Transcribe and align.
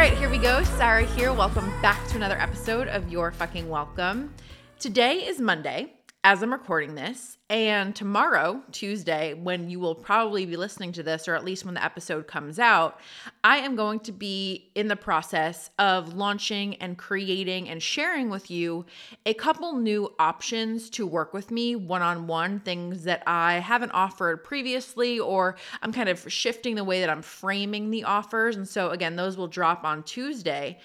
right, 0.00 0.16
here 0.16 0.30
we 0.30 0.38
go. 0.38 0.64
Sarah 0.64 1.04
here. 1.04 1.30
Welcome 1.30 1.70
back 1.82 2.08
to 2.08 2.16
another 2.16 2.38
episode 2.38 2.88
of 2.88 3.12
Your 3.12 3.32
Fucking 3.32 3.68
Welcome. 3.68 4.32
Today 4.78 5.26
is 5.26 5.42
Monday 5.42 5.92
as 6.22 6.42
I'm 6.42 6.52
recording 6.52 6.94
this, 6.96 7.38
and 7.48 7.96
tomorrow, 7.96 8.62
Tuesday, 8.72 9.32
when 9.32 9.70
you 9.70 9.80
will 9.80 9.94
probably 9.94 10.44
be 10.44 10.58
listening 10.58 10.92
to 10.92 11.02
this, 11.02 11.26
or 11.26 11.34
at 11.34 11.46
least 11.46 11.64
when 11.64 11.72
the 11.72 11.82
episode 11.82 12.26
comes 12.26 12.58
out, 12.58 13.00
I 13.42 13.58
am 13.58 13.74
going 13.74 14.00
to 14.00 14.12
be 14.12 14.70
in 14.74 14.88
the 14.88 14.96
process 14.96 15.70
of 15.78 16.12
launching 16.12 16.74
and 16.76 16.98
creating 16.98 17.70
and 17.70 17.82
sharing 17.82 18.28
with 18.28 18.50
you 18.50 18.84
a 19.24 19.32
couple 19.32 19.72
new 19.76 20.12
options 20.18 20.90
to 20.90 21.06
work 21.06 21.32
with 21.32 21.50
me 21.50 21.74
one 21.74 22.02
on 22.02 22.26
one, 22.26 22.60
things 22.60 23.04
that 23.04 23.22
I 23.26 23.54
haven't 23.54 23.92
offered 23.92 24.44
previously, 24.44 25.18
or 25.18 25.56
I'm 25.82 25.92
kind 25.92 26.10
of 26.10 26.30
shifting 26.30 26.74
the 26.74 26.84
way 26.84 27.00
that 27.00 27.08
I'm 27.08 27.22
framing 27.22 27.90
the 27.90 28.04
offers. 28.04 28.56
And 28.56 28.68
so, 28.68 28.90
again, 28.90 29.16
those 29.16 29.38
will 29.38 29.48
drop 29.48 29.84
on 29.84 30.02
Tuesday. 30.02 30.80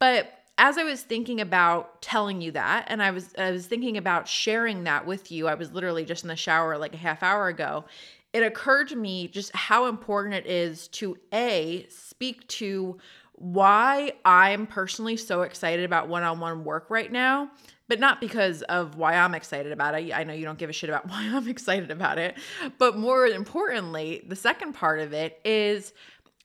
But 0.00 0.32
as 0.60 0.76
I 0.76 0.84
was 0.84 1.00
thinking 1.02 1.40
about 1.40 2.02
telling 2.02 2.42
you 2.42 2.52
that, 2.52 2.84
and 2.88 3.02
I 3.02 3.12
was 3.12 3.34
I 3.38 3.50
was 3.50 3.66
thinking 3.66 3.96
about 3.96 4.28
sharing 4.28 4.84
that 4.84 5.06
with 5.06 5.32
you, 5.32 5.48
I 5.48 5.54
was 5.54 5.72
literally 5.72 6.04
just 6.04 6.22
in 6.22 6.28
the 6.28 6.36
shower 6.36 6.76
like 6.76 6.92
a 6.92 6.98
half 6.98 7.22
hour 7.22 7.48
ago. 7.48 7.86
It 8.34 8.42
occurred 8.42 8.88
to 8.88 8.96
me 8.96 9.26
just 9.26 9.56
how 9.56 9.86
important 9.86 10.34
it 10.34 10.46
is 10.46 10.86
to 10.88 11.16
a 11.32 11.86
speak 11.88 12.46
to 12.48 12.98
why 13.36 14.12
I'm 14.22 14.66
personally 14.66 15.16
so 15.16 15.42
excited 15.42 15.86
about 15.86 16.08
one-on-one 16.08 16.62
work 16.62 16.90
right 16.90 17.10
now, 17.10 17.50
but 17.88 17.98
not 17.98 18.20
because 18.20 18.60
of 18.62 18.96
why 18.96 19.14
I'm 19.14 19.34
excited 19.34 19.72
about 19.72 19.98
it. 19.98 20.12
I 20.14 20.24
know 20.24 20.34
you 20.34 20.44
don't 20.44 20.58
give 20.58 20.68
a 20.68 20.74
shit 20.74 20.90
about 20.90 21.08
why 21.08 21.22
I'm 21.22 21.48
excited 21.48 21.90
about 21.90 22.18
it, 22.18 22.36
but 22.76 22.98
more 22.98 23.26
importantly, 23.26 24.26
the 24.28 24.36
second 24.36 24.74
part 24.74 25.00
of 25.00 25.14
it 25.14 25.40
is 25.42 25.94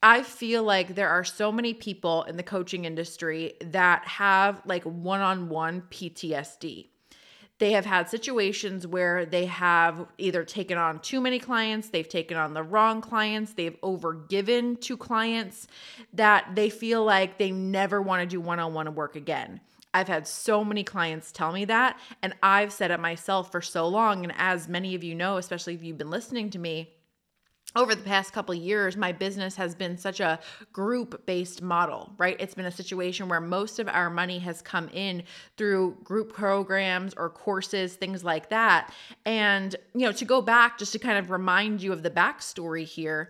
I 0.05 0.21
feel 0.21 0.61
like 0.61 0.93
there 0.93 1.09
are 1.09 1.23
so 1.23 1.51
many 1.51 1.73
people 1.73 2.25
in 2.25 2.37
the 2.37 2.43
coaching 2.43 2.85
industry 2.85 3.53
that 3.59 4.05
have 4.05 4.61
like 4.63 4.83
one 4.83 5.19
on 5.19 5.49
one 5.49 5.81
PTSD. 5.89 6.89
They 7.57 7.71
have 7.71 7.87
had 7.87 8.07
situations 8.07 8.85
where 8.85 9.25
they 9.25 9.47
have 9.47 10.05
either 10.19 10.43
taken 10.43 10.77
on 10.77 10.99
too 10.99 11.19
many 11.19 11.39
clients, 11.39 11.89
they've 11.89 12.07
taken 12.07 12.37
on 12.37 12.53
the 12.53 12.61
wrong 12.61 13.01
clients, 13.01 13.53
they've 13.53 13.81
overgiven 13.81 14.79
to 14.81 14.95
clients 14.95 15.65
that 16.13 16.51
they 16.53 16.69
feel 16.69 17.03
like 17.03 17.39
they 17.39 17.49
never 17.49 17.99
want 17.99 18.21
to 18.21 18.27
do 18.27 18.39
one 18.39 18.59
on 18.59 18.75
one 18.75 18.93
work 18.93 19.15
again. 19.15 19.59
I've 19.91 20.07
had 20.07 20.27
so 20.27 20.63
many 20.63 20.83
clients 20.83 21.31
tell 21.31 21.51
me 21.51 21.65
that, 21.65 21.99
and 22.21 22.35
I've 22.43 22.71
said 22.71 22.91
it 22.91 22.99
myself 22.99 23.51
for 23.51 23.61
so 23.61 23.87
long. 23.87 24.23
And 24.23 24.33
as 24.37 24.67
many 24.67 24.93
of 24.93 25.03
you 25.03 25.15
know, 25.15 25.37
especially 25.37 25.73
if 25.73 25.81
you've 25.81 25.97
been 25.97 26.11
listening 26.11 26.51
to 26.51 26.59
me, 26.59 26.94
over 27.75 27.95
the 27.95 28.03
past 28.03 28.33
couple 28.33 28.53
years 28.53 28.95
my 28.97 29.11
business 29.11 29.55
has 29.55 29.75
been 29.75 29.97
such 29.97 30.19
a 30.19 30.39
group 30.73 31.25
based 31.25 31.61
model 31.61 32.11
right? 32.17 32.35
It's 32.39 32.55
been 32.55 32.65
a 32.65 32.71
situation 32.71 33.27
where 33.29 33.41
most 33.41 33.79
of 33.79 33.87
our 33.87 34.09
money 34.09 34.39
has 34.39 34.61
come 34.61 34.89
in 34.93 35.23
through 35.57 35.97
group 36.03 36.33
programs 36.33 37.13
or 37.15 37.29
courses 37.29 37.95
things 37.95 38.23
like 38.23 38.49
that. 38.49 38.93
And 39.25 39.75
you 39.93 40.05
know 40.05 40.11
to 40.13 40.25
go 40.25 40.41
back 40.41 40.77
just 40.77 40.91
to 40.93 40.99
kind 40.99 41.17
of 41.17 41.29
remind 41.31 41.81
you 41.81 41.93
of 41.93 42.03
the 42.03 42.11
backstory 42.11 42.85
here 42.85 43.29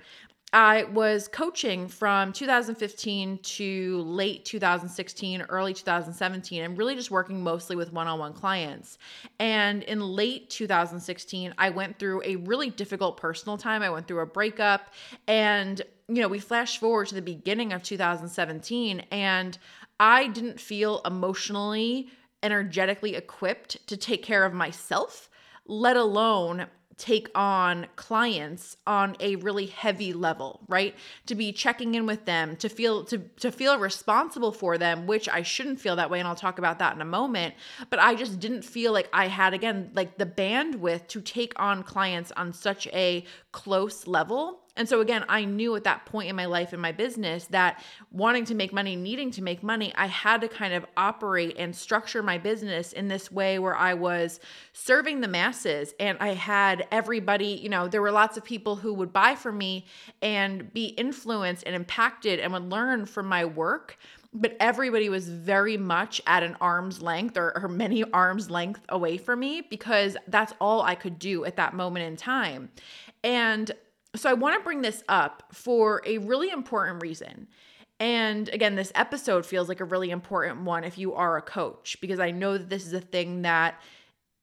I 0.55 0.85
was 0.85 1.27
coaching 1.27 1.89
from 1.89 2.31
2015 2.31 3.39
to 3.39 4.01
late 4.03 4.45
2016, 4.45 5.41
early 5.49 5.73
2017, 5.73 6.63
and 6.63 6.77
really 6.77 6.95
just 6.95 7.11
working 7.11 7.43
mostly 7.43 7.75
with 7.75 7.91
one 7.91 8.07
on 8.07 8.19
one 8.19 8.31
clients. 8.31 8.97
And 9.37 9.83
in 9.83 9.99
late 9.99 10.49
2016, 10.49 11.53
I 11.57 11.71
went 11.71 11.99
through 11.99 12.21
a 12.23 12.37
really 12.37 12.69
difficult 12.69 13.17
personal 13.17 13.57
time. 13.57 13.81
I 13.81 13.89
went 13.89 14.07
through 14.07 14.21
a 14.21 14.25
breakup, 14.25 14.93
and 15.27 15.81
you 16.07 16.21
know, 16.21 16.29
we 16.29 16.39
flash 16.39 16.77
forward 16.77 17.07
to 17.09 17.15
the 17.15 17.21
beginning 17.21 17.73
of 17.73 17.83
2017, 17.83 19.01
and 19.11 19.57
I 19.99 20.27
didn't 20.29 20.61
feel 20.61 21.01
emotionally, 21.03 22.07
energetically 22.41 23.15
equipped 23.15 23.85
to 23.87 23.97
take 23.97 24.23
care 24.23 24.45
of 24.45 24.53
myself, 24.53 25.29
let 25.67 25.97
alone 25.97 26.67
take 26.97 27.29
on 27.35 27.87
clients 27.95 28.77
on 28.87 29.15
a 29.19 29.35
really 29.37 29.65
heavy 29.65 30.13
level 30.13 30.61
right? 30.67 30.95
To 31.27 31.35
be 31.35 31.51
checking 31.51 31.95
in 31.95 32.05
with 32.05 32.25
them 32.25 32.55
to 32.57 32.69
feel 32.69 33.03
to 33.05 33.17
to 33.17 33.51
feel 33.51 33.77
responsible 33.79 34.51
for 34.51 34.77
them 34.77 35.07
which 35.07 35.27
I 35.27 35.41
shouldn't 35.41 35.79
feel 35.79 35.95
that 35.97 36.09
way 36.09 36.19
and 36.19 36.27
I'll 36.27 36.35
talk 36.35 36.57
about 36.57 36.79
that 36.79 36.95
in 36.95 37.01
a 37.01 37.05
moment 37.05 37.55
but 37.89 37.99
I 37.99 38.15
just 38.15 38.39
didn't 38.39 38.63
feel 38.63 38.93
like 38.93 39.09
I 39.13 39.27
had 39.27 39.53
again 39.53 39.91
like 39.93 40.17
the 40.17 40.25
bandwidth 40.25 41.07
to 41.07 41.21
take 41.21 41.53
on 41.57 41.83
clients 41.83 42.31
on 42.33 42.53
such 42.53 42.87
a 42.87 43.25
close 43.51 44.07
level 44.07 44.64
and 44.77 44.89
so, 44.89 44.99
again, 44.99 45.23
I 45.29 45.45
knew 45.45 45.75
at 45.75 45.85
that 45.85 46.05
point 46.05 46.29
in 46.29 46.35
my 46.35 46.45
life 46.45 46.73
in 46.73 46.81
my 46.81 46.91
business 46.91 47.45
that 47.45 47.81
wanting 48.11 48.43
to 48.45 48.55
make 48.55 48.73
money, 48.73 48.97
needing 48.97 49.31
to 49.31 49.41
make 49.41 49.63
money, 49.63 49.93
I 49.95 50.07
had 50.07 50.41
to 50.41 50.49
kind 50.49 50.73
of 50.73 50.85
operate 50.97 51.55
and 51.57 51.73
structure 51.73 52.21
my 52.21 52.37
business 52.37 52.91
in 52.91 53.07
this 53.07 53.31
way 53.31 53.57
where 53.57 53.75
I 53.75 53.93
was 53.93 54.41
serving 54.73 55.21
the 55.21 55.29
masses 55.29 55.93
and 55.97 56.17
I 56.19 56.29
had 56.33 56.87
everybody, 56.91 57.59
you 57.63 57.69
know, 57.69 57.87
there 57.87 58.01
were 58.01 58.11
lots 58.11 58.35
of 58.35 58.43
people 58.43 58.75
who 58.75 58.93
would 58.95 59.13
buy 59.13 59.35
from 59.35 59.57
me 59.57 59.85
and 60.21 60.73
be 60.73 60.87
influenced 60.87 61.63
and 61.65 61.73
impacted 61.73 62.41
and 62.41 62.51
would 62.51 62.69
learn 62.69 63.05
from 63.05 63.27
my 63.27 63.45
work 63.45 63.97
but 64.37 64.57
everybody 64.59 65.07
was 65.07 65.29
very 65.29 65.77
much 65.77 66.21
at 66.27 66.43
an 66.43 66.57
arm's 66.59 67.01
length 67.01 67.37
or, 67.37 67.57
or, 67.57 67.69
many 67.69 68.03
arms 68.13 68.49
length 68.49 68.81
away 68.89 69.17
from 69.17 69.39
me 69.39 69.61
because 69.61 70.17
that's 70.27 70.51
all 70.59 70.81
I 70.81 70.93
could 70.93 71.17
do 71.17 71.45
at 71.45 71.55
that 71.55 71.73
moment 71.73 72.05
in 72.05 72.17
time. 72.17 72.69
And 73.23 73.71
so 74.15 74.29
I 74.29 74.33
want 74.33 74.57
to 74.57 74.63
bring 74.63 74.81
this 74.81 75.03
up 75.07 75.43
for 75.51 76.01
a 76.05 76.17
really 76.19 76.49
important 76.49 77.01
reason. 77.01 77.47
And 77.99 78.49
again, 78.49 78.75
this 78.75 78.91
episode 78.95 79.45
feels 79.45 79.69
like 79.69 79.79
a 79.79 79.85
really 79.85 80.11
important 80.11 80.61
one 80.61 80.83
if 80.83 80.97
you 80.97 81.13
are 81.13 81.37
a 81.37 81.41
coach, 81.41 81.97
because 82.01 82.19
I 82.19 82.31
know 82.31 82.57
that 82.57 82.69
this 82.69 82.85
is 82.85 82.93
a 82.93 82.99
thing 82.99 83.43
that 83.43 83.79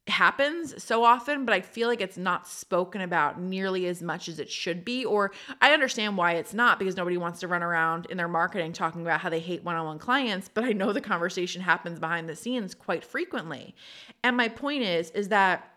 happens 0.09 0.83
so 0.83 1.05
often, 1.05 1.45
but 1.45 1.55
I 1.55 1.61
feel 1.61 1.87
like 1.87 2.01
it's 2.01 2.17
not 2.17 2.49
spoken 2.49 3.03
about 3.03 3.41
nearly 3.41 3.87
as 3.87 4.03
much 4.03 4.29
as 4.29 4.41
it 4.41 4.51
should 4.51 4.85
be. 4.85 5.05
Or 5.05 5.31
I 5.61 5.73
understand 5.73 6.17
why 6.17 6.33
it's 6.33 6.53
not 6.53 6.79
because 6.79 6.97
nobody 6.97 7.17
wants 7.17 7.41
to 7.41 7.49
run 7.49 7.63
around 7.63 8.07
in 8.07 8.17
their 8.17 8.27
marketing 8.27 8.73
talking 8.73 9.03
about 9.03 9.21
how 9.21 9.29
they 9.29 9.39
hate 9.39 9.63
one 9.63 9.77
on 9.77 9.87
one 9.87 9.99
clients, 9.99 10.49
but 10.53 10.65
I 10.65 10.73
know 10.73 10.93
the 10.93 11.01
conversation 11.01 11.63
happens 11.63 12.01
behind 12.01 12.29
the 12.29 12.35
scenes 12.35 12.75
quite 12.75 13.05
frequently. 13.05 13.77
And 14.25 14.37
my 14.37 14.49
point 14.49 14.83
is, 14.83 15.11
is 15.11 15.29
that 15.29 15.72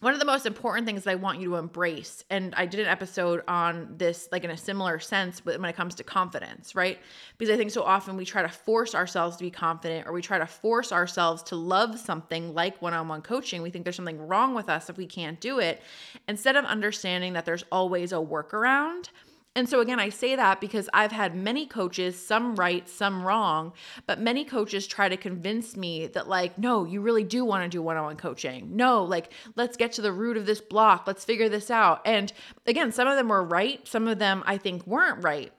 one 0.00 0.14
of 0.14 0.20
the 0.20 0.26
most 0.26 0.46
important 0.46 0.86
things 0.86 1.04
that 1.04 1.10
I 1.10 1.14
want 1.16 1.40
you 1.40 1.50
to 1.50 1.56
embrace, 1.56 2.24
and 2.30 2.54
I 2.56 2.66
did 2.66 2.80
an 2.80 2.86
episode 2.86 3.42
on 3.46 3.94
this, 3.98 4.28
like 4.32 4.42
in 4.42 4.50
a 4.50 4.56
similar 4.56 4.98
sense, 4.98 5.44
when 5.44 5.64
it 5.64 5.76
comes 5.76 5.94
to 5.96 6.04
confidence, 6.04 6.74
right? 6.74 6.98
Because 7.38 7.52
I 7.52 7.56
think 7.56 7.70
so 7.70 7.82
often 7.82 8.16
we 8.16 8.24
try 8.24 8.42
to 8.42 8.48
force 8.48 8.94
ourselves 8.94 9.36
to 9.36 9.44
be 9.44 9.50
confident 9.50 10.06
or 10.06 10.12
we 10.12 10.22
try 10.22 10.38
to 10.38 10.46
force 10.46 10.92
ourselves 10.92 11.42
to 11.44 11.56
love 11.56 11.98
something 11.98 12.54
like 12.54 12.80
one 12.80 12.94
on 12.94 13.06
one 13.06 13.22
coaching. 13.22 13.62
We 13.62 13.70
think 13.70 13.84
there's 13.84 13.96
something 13.96 14.26
wrong 14.26 14.54
with 14.54 14.68
us 14.68 14.88
if 14.88 14.96
we 14.96 15.06
can't 15.06 15.40
do 15.40 15.58
it. 15.58 15.82
Instead 16.26 16.56
of 16.56 16.64
understanding 16.64 17.34
that 17.34 17.44
there's 17.44 17.64
always 17.70 18.12
a 18.12 18.16
workaround 18.16 19.08
and 19.54 19.68
so, 19.68 19.80
again, 19.80 20.00
I 20.00 20.08
say 20.08 20.34
that 20.34 20.62
because 20.62 20.88
I've 20.94 21.12
had 21.12 21.34
many 21.34 21.66
coaches, 21.66 22.18
some 22.18 22.56
right, 22.56 22.88
some 22.88 23.22
wrong, 23.22 23.74
but 24.06 24.18
many 24.18 24.46
coaches 24.46 24.86
try 24.86 25.10
to 25.10 25.16
convince 25.16 25.76
me 25.76 26.06
that, 26.06 26.26
like, 26.26 26.56
no, 26.56 26.84
you 26.84 27.02
really 27.02 27.24
do 27.24 27.44
want 27.44 27.62
to 27.64 27.68
do 27.68 27.82
one 27.82 27.98
on 27.98 28.04
one 28.04 28.16
coaching. 28.16 28.74
No, 28.74 29.04
like, 29.04 29.30
let's 29.54 29.76
get 29.76 29.92
to 29.92 30.02
the 30.02 30.12
root 30.12 30.38
of 30.38 30.46
this 30.46 30.62
block. 30.62 31.06
Let's 31.06 31.24
figure 31.24 31.50
this 31.50 31.70
out. 31.70 32.00
And 32.06 32.32
again, 32.66 32.92
some 32.92 33.06
of 33.06 33.16
them 33.16 33.28
were 33.28 33.44
right. 33.44 33.86
Some 33.86 34.08
of 34.08 34.18
them 34.18 34.42
I 34.46 34.56
think 34.56 34.86
weren't 34.86 35.22
right 35.22 35.52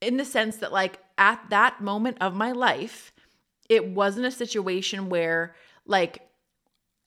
in 0.00 0.16
the 0.16 0.24
sense 0.24 0.58
that, 0.58 0.72
like, 0.72 1.00
at 1.18 1.44
that 1.50 1.80
moment 1.80 2.18
of 2.20 2.34
my 2.34 2.52
life, 2.52 3.12
it 3.68 3.88
wasn't 3.88 4.26
a 4.26 4.30
situation 4.30 5.08
where, 5.08 5.56
like, 5.86 6.29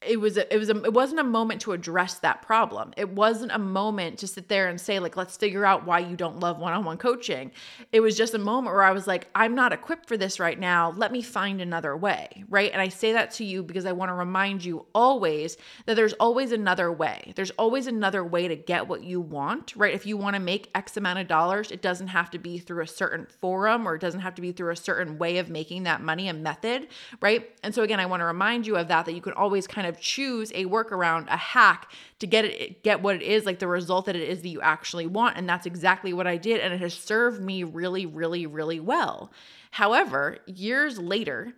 it 0.08 0.20
was 0.20 0.38
a, 0.38 0.54
it 0.54 0.58
was 0.58 0.70
a, 0.70 0.84
it 0.84 0.94
wasn't 0.94 1.20
a 1.20 1.24
moment 1.24 1.62
to 1.62 1.72
address 1.72 2.16
that 2.20 2.42
problem. 2.42 2.94
It 2.98 3.10
wasn't 3.10 3.52
a 3.52 3.60
moment 3.60 4.20
to 4.20 4.28
sit 4.28 4.48
there 4.48 4.68
and 4.68 4.80
say 4.80 5.00
like 5.00 5.18
let's 5.18 5.38
figure 5.38 5.66
out 5.66 5.86
why 5.86 6.00
you 6.00 6.16
don't 6.16 6.40
love 6.40 6.60
one-on-one 6.60 6.98
coaching. 6.98 7.52
It 7.92 8.00
was 8.00 8.18
just 8.18 8.34
a 8.34 8.40
moment 8.40 8.74
where 8.74 8.84
I 8.84 8.92
was 8.92 9.08
like 9.08 9.28
I'm 9.36 9.56
not 9.56 9.74
equipped 9.74 10.08
for 10.08 10.18
this 10.18 10.40
right 10.40 10.60
now. 10.60 10.92
Let 10.92 11.12
me 11.12 11.22
find 11.22 11.62
another 11.62 11.96
way, 11.96 12.44
right? 12.50 12.72
And 12.72 12.82
I 12.82 12.90
say 12.90 13.14
that 13.14 13.32
to 13.32 13.46
you 13.46 13.64
because 13.64 13.86
I 13.86 13.92
want 13.92 14.10
to 14.10 14.14
remind 14.14 14.64
you 14.64 14.86
always 14.94 15.58
that 15.86 15.96
there's 15.96 16.14
always 16.14 16.52
another 16.52 16.92
way. 16.92 17.34
There's 17.36 17.52
always 17.52 17.88
another 17.88 18.24
way 18.24 18.48
to 18.48 18.56
get 18.56 18.88
what 18.88 19.04
you 19.04 19.22
want, 19.22 19.76
right? 19.76 19.94
If 19.94 20.06
you 20.06 20.18
want 20.18 20.36
to 20.36 20.40
make 20.40 20.70
x 20.76 20.98
amount 20.98 21.20
of 21.20 21.28
dollars, 21.28 21.72
it 21.72 21.82
doesn't 21.82 22.08
have 22.08 22.30
to 22.32 22.40
be 22.40 22.58
through 22.58 22.84
a 22.84 22.88
certain 22.88 23.28
forum 23.42 23.88
or 23.88 23.96
it 23.96 24.02
doesn't 24.02 24.22
have 24.22 24.36
to 24.36 24.42
be 24.42 24.52
through 24.52 24.72
a 24.72 24.76
certain 24.76 25.18
way 25.18 25.38
of 25.38 25.50
making 25.50 25.84
that 25.84 26.02
money 26.02 26.28
a 26.28 26.34
method, 26.34 26.88
right? 27.22 27.50
And 27.64 27.74
so 27.74 27.84
again, 27.84 28.00
I 28.00 28.06
want 28.06 28.22
to 28.22 28.26
remind 28.26 28.68
you 28.68 28.78
of 28.78 28.88
that 28.90 29.06
that 29.06 29.14
you 29.14 29.22
can 29.22 29.34
always 29.34 29.68
kind 29.68 29.88
of 29.88 29.93
of 29.94 30.02
choose 30.02 30.52
a 30.52 30.66
workaround, 30.66 31.28
a 31.28 31.38
hack 31.38 31.92
to 32.20 32.28
get 32.28 32.46
it 32.46 32.84
get 32.84 33.02
what 33.02 33.16
it 33.16 33.22
is, 33.22 33.46
like 33.46 33.60
the 33.60 33.68
result 33.68 34.06
that 34.06 34.16
it 34.16 34.28
is 34.28 34.42
that 34.42 34.50
you 34.50 34.62
actually 34.62 35.08
want. 35.08 35.38
And 35.38 35.48
that's 35.48 35.66
exactly 35.66 36.14
what 36.14 36.28
I 36.28 36.38
did. 36.38 36.62
And 36.62 36.74
it 36.74 36.80
has 36.80 36.94
served 36.94 37.42
me 37.42 37.64
really, 37.64 38.06
really, 38.06 38.46
really 38.46 38.80
well. 38.80 39.32
However, 39.72 40.40
years 40.46 41.00
later, 41.00 41.54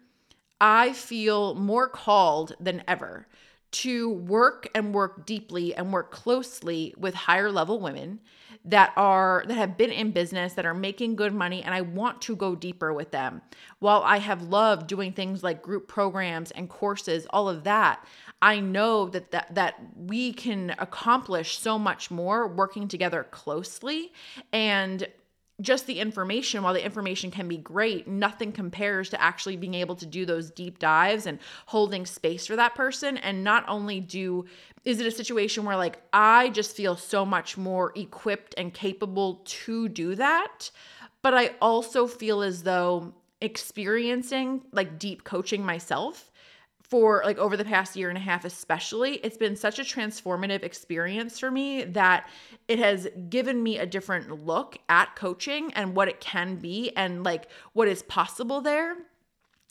I 0.59 0.93
feel 0.93 1.55
more 1.55 1.89
called 1.89 2.55
than 2.59 2.83
ever 2.87 3.27
to 3.71 4.09
work 4.09 4.69
and 4.73 4.93
work 4.93 5.25
deeply 5.25 5.75
and 5.75 5.91
work 5.91 6.11
closely 6.11 6.93
with 6.97 7.13
higher 7.13 7.51
level 7.51 7.79
women 7.79 8.19
that 8.63 8.93
are 8.95 9.43
that 9.47 9.55
have 9.55 9.77
been 9.77 9.91
in 9.91 10.11
business 10.11 10.53
that 10.53 10.65
are 10.65 10.73
making 10.73 11.15
good 11.15 11.33
money 11.33 11.63
and 11.63 11.73
I 11.73 11.81
want 11.81 12.21
to 12.23 12.35
go 12.35 12.55
deeper 12.55 12.93
with 12.93 13.11
them. 13.11 13.41
While 13.79 14.01
I 14.03 14.17
have 14.17 14.43
loved 14.43 14.87
doing 14.87 15.13
things 15.13 15.43
like 15.43 15.61
group 15.61 15.87
programs 15.87 16.51
and 16.51 16.69
courses, 16.69 17.27
all 17.31 17.49
of 17.49 17.63
that, 17.65 18.05
I 18.41 18.59
know 18.59 19.07
that 19.09 19.31
that, 19.31 19.53
that 19.55 19.75
we 19.95 20.33
can 20.33 20.75
accomplish 20.79 21.57
so 21.57 21.77
much 21.79 22.11
more 22.11 22.47
working 22.47 22.87
together 22.87 23.25
closely 23.31 24.13
and 24.53 25.07
just 25.61 25.87
the 25.87 25.99
information, 25.99 26.63
while 26.63 26.73
the 26.73 26.83
information 26.83 27.31
can 27.31 27.47
be 27.47 27.57
great, 27.57 28.07
nothing 28.07 28.51
compares 28.51 29.09
to 29.09 29.21
actually 29.21 29.55
being 29.55 29.73
able 29.73 29.95
to 29.95 30.05
do 30.05 30.25
those 30.25 30.51
deep 30.51 30.79
dives 30.79 31.25
and 31.25 31.39
holding 31.67 32.05
space 32.05 32.45
for 32.45 32.55
that 32.57 32.75
person. 32.75 33.17
And 33.17 33.43
not 33.43 33.63
only 33.67 34.01
do, 34.01 34.45
is 34.83 34.99
it 34.99 35.07
a 35.07 35.11
situation 35.11 35.63
where 35.63 35.77
like 35.77 36.01
I 36.11 36.49
just 36.49 36.75
feel 36.75 36.97
so 36.97 37.25
much 37.25 37.57
more 37.57 37.93
equipped 37.95 38.53
and 38.57 38.73
capable 38.73 39.41
to 39.45 39.87
do 39.87 40.15
that, 40.15 40.71
but 41.21 41.33
I 41.33 41.51
also 41.61 42.05
feel 42.05 42.41
as 42.41 42.63
though 42.63 43.13
experiencing 43.41 44.61
like 44.71 44.99
deep 44.99 45.23
coaching 45.23 45.65
myself 45.65 46.31
for 46.89 47.21
like 47.25 47.37
over 47.37 47.57
the 47.57 47.65
past 47.65 47.95
year 47.95 48.09
and 48.09 48.17
a 48.17 48.21
half 48.21 48.45
especially 48.45 49.15
it's 49.17 49.37
been 49.37 49.55
such 49.55 49.79
a 49.79 49.83
transformative 49.83 50.63
experience 50.63 51.39
for 51.39 51.49
me 51.49 51.83
that 51.83 52.29
it 52.67 52.79
has 52.79 53.07
given 53.29 53.61
me 53.61 53.77
a 53.77 53.85
different 53.85 54.45
look 54.45 54.77
at 54.89 55.15
coaching 55.15 55.71
and 55.73 55.95
what 55.95 56.07
it 56.07 56.19
can 56.19 56.55
be 56.55 56.91
and 56.95 57.23
like 57.23 57.47
what 57.73 57.87
is 57.87 58.03
possible 58.03 58.61
there. 58.61 58.95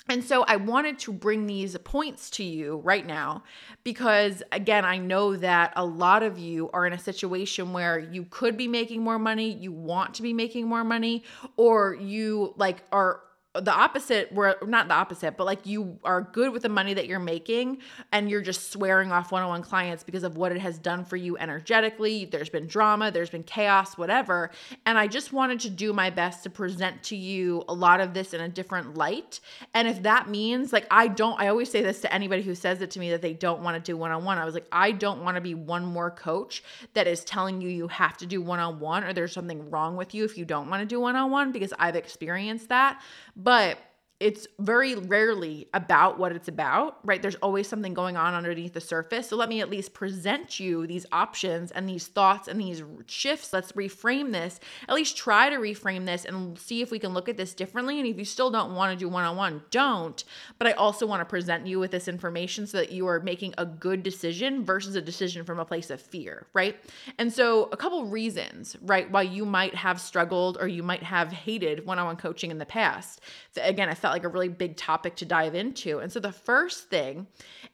And 0.06 0.22
so 0.22 0.44
I 0.46 0.56
wanted 0.56 0.98
to 1.00 1.12
bring 1.14 1.46
these 1.46 1.78
points 1.78 2.28
to 2.30 2.44
you 2.44 2.76
right 2.84 3.06
now 3.06 3.42
because, 3.84 4.42
again, 4.52 4.84
I 4.84 4.98
know 4.98 5.34
that 5.36 5.72
a 5.76 5.84
lot 5.84 6.22
of 6.22 6.38
you 6.38 6.68
are 6.74 6.86
in 6.86 6.92
a 6.92 6.98
situation 6.98 7.72
where 7.72 7.98
you 7.98 8.26
could 8.28 8.58
be 8.58 8.68
making 8.68 9.02
more 9.02 9.18
money, 9.18 9.50
you 9.50 9.72
want 9.72 10.12
to 10.14 10.22
be 10.22 10.34
making 10.34 10.68
more 10.68 10.84
money, 10.84 11.24
or 11.56 11.94
you 11.94 12.52
like 12.58 12.82
are 12.92 13.22
the 13.60 13.72
opposite 13.72 14.32
where 14.32 14.56
not 14.66 14.88
the 14.88 14.94
opposite 14.94 15.36
but 15.36 15.44
like 15.44 15.64
you 15.64 15.96
are 16.02 16.22
good 16.22 16.52
with 16.52 16.62
the 16.62 16.68
money 16.68 16.92
that 16.92 17.06
you're 17.06 17.20
making 17.20 17.78
and 18.10 18.28
you're 18.28 18.40
just 18.40 18.72
swearing 18.72 19.12
off 19.12 19.30
one-on-one 19.30 19.62
clients 19.62 20.02
because 20.02 20.24
of 20.24 20.36
what 20.36 20.50
it 20.50 20.58
has 20.58 20.76
done 20.76 21.04
for 21.04 21.16
you 21.16 21.38
energetically. 21.38 22.24
There's 22.24 22.48
been 22.48 22.66
drama 22.66 23.12
there's 23.12 23.30
been 23.30 23.44
chaos 23.44 23.96
whatever. 23.96 24.50
And 24.86 24.98
i 24.98 25.06
just 25.06 25.32
wanted 25.32 25.60
to 25.60 25.70
do 25.70 25.92
my 25.92 26.10
best 26.10 26.42
to 26.42 26.50
present 26.50 27.00
to 27.04 27.16
you 27.16 27.62
a 27.68 27.74
lot 27.74 28.00
of 28.00 28.12
this 28.12 28.34
in 28.34 28.40
a 28.40 28.48
different 28.48 28.96
light. 28.96 29.38
And 29.72 29.86
if 29.86 30.02
that 30.02 30.28
means 30.28 30.72
like 30.72 30.86
i 30.90 31.06
don't 31.06 31.40
i 31.40 31.46
always 31.46 31.70
say 31.70 31.80
this 31.80 32.00
to 32.00 32.12
anybody 32.12 32.42
who 32.42 32.56
says 32.56 32.82
it 32.82 32.90
to 32.92 32.98
me 32.98 33.10
that 33.10 33.22
they 33.22 33.34
don't 33.34 33.62
want 33.62 33.76
to 33.76 33.92
do 33.92 33.96
one-on-one. 33.96 34.36
I 34.36 34.44
was 34.44 34.54
like 34.54 34.66
i 34.72 34.90
don't 34.90 35.22
want 35.22 35.36
to 35.36 35.40
be 35.40 35.54
one 35.54 35.84
more 35.84 36.10
coach 36.10 36.64
that 36.94 37.06
is 37.06 37.24
telling 37.24 37.60
you 37.60 37.68
you 37.68 37.86
have 37.86 38.16
to 38.16 38.26
do 38.26 38.42
one-on-one 38.42 39.04
or 39.04 39.12
there's 39.12 39.32
something 39.32 39.70
wrong 39.70 39.96
with 39.96 40.12
you 40.12 40.24
if 40.24 40.36
you 40.36 40.44
don't 40.44 40.68
want 40.68 40.80
to 40.80 40.86
do 40.86 40.98
one-on-one 40.98 41.52
because 41.52 41.72
i've 41.78 41.94
experienced 41.94 42.68
that 42.68 43.00
but 43.44 43.76
it's 44.24 44.46
very 44.58 44.94
rarely 44.94 45.68
about 45.74 46.18
what 46.18 46.32
it's 46.32 46.48
about, 46.48 46.96
right? 47.04 47.20
There's 47.20 47.34
always 47.36 47.68
something 47.68 47.92
going 47.92 48.16
on 48.16 48.32
underneath 48.32 48.72
the 48.72 48.80
surface. 48.80 49.28
So 49.28 49.36
let 49.36 49.50
me 49.50 49.60
at 49.60 49.68
least 49.68 49.92
present 49.92 50.58
you 50.58 50.86
these 50.86 51.04
options 51.12 51.70
and 51.70 51.86
these 51.86 52.06
thoughts 52.06 52.48
and 52.48 52.58
these 52.58 52.82
shifts. 53.04 53.52
Let's 53.52 53.72
reframe 53.72 54.32
this, 54.32 54.60
at 54.88 54.94
least 54.94 55.18
try 55.18 55.50
to 55.50 55.56
reframe 55.56 56.06
this 56.06 56.24
and 56.24 56.58
see 56.58 56.80
if 56.80 56.90
we 56.90 56.98
can 56.98 57.12
look 57.12 57.28
at 57.28 57.36
this 57.36 57.52
differently. 57.52 57.98
And 57.98 58.08
if 58.08 58.16
you 58.16 58.24
still 58.24 58.50
don't 58.50 58.74
want 58.74 58.92
to 58.92 58.98
do 58.98 59.10
one 59.10 59.24
on 59.24 59.36
one, 59.36 59.62
don't. 59.70 60.24
But 60.58 60.68
I 60.68 60.72
also 60.72 61.04
want 61.06 61.20
to 61.20 61.26
present 61.26 61.66
you 61.66 61.78
with 61.78 61.90
this 61.90 62.08
information 62.08 62.66
so 62.66 62.78
that 62.78 62.90
you 62.90 63.06
are 63.06 63.20
making 63.20 63.52
a 63.58 63.66
good 63.66 64.02
decision 64.02 64.64
versus 64.64 64.96
a 64.96 65.02
decision 65.02 65.44
from 65.44 65.58
a 65.58 65.66
place 65.66 65.90
of 65.90 66.00
fear, 66.00 66.46
right? 66.54 66.76
And 67.18 67.30
so, 67.30 67.64
a 67.72 67.76
couple 67.76 68.06
reasons, 68.06 68.74
right, 68.80 69.10
why 69.10 69.20
you 69.20 69.44
might 69.44 69.74
have 69.74 70.00
struggled 70.00 70.56
or 70.58 70.66
you 70.66 70.82
might 70.82 71.02
have 71.02 71.30
hated 71.30 71.84
one 71.84 71.98
on 71.98 72.06
one 72.06 72.16
coaching 72.16 72.50
in 72.50 72.56
the 72.56 72.64
past. 72.64 73.20
Again, 73.60 73.90
I 73.90 73.94
felt 73.94 74.13
like 74.14 74.22
a 74.22 74.28
really 74.28 74.48
big 74.48 74.76
topic 74.76 75.16
to 75.16 75.24
dive 75.24 75.56
into. 75.56 75.98
And 75.98 76.12
so 76.12 76.20
the 76.20 76.30
first 76.30 76.88
thing, 76.88 77.26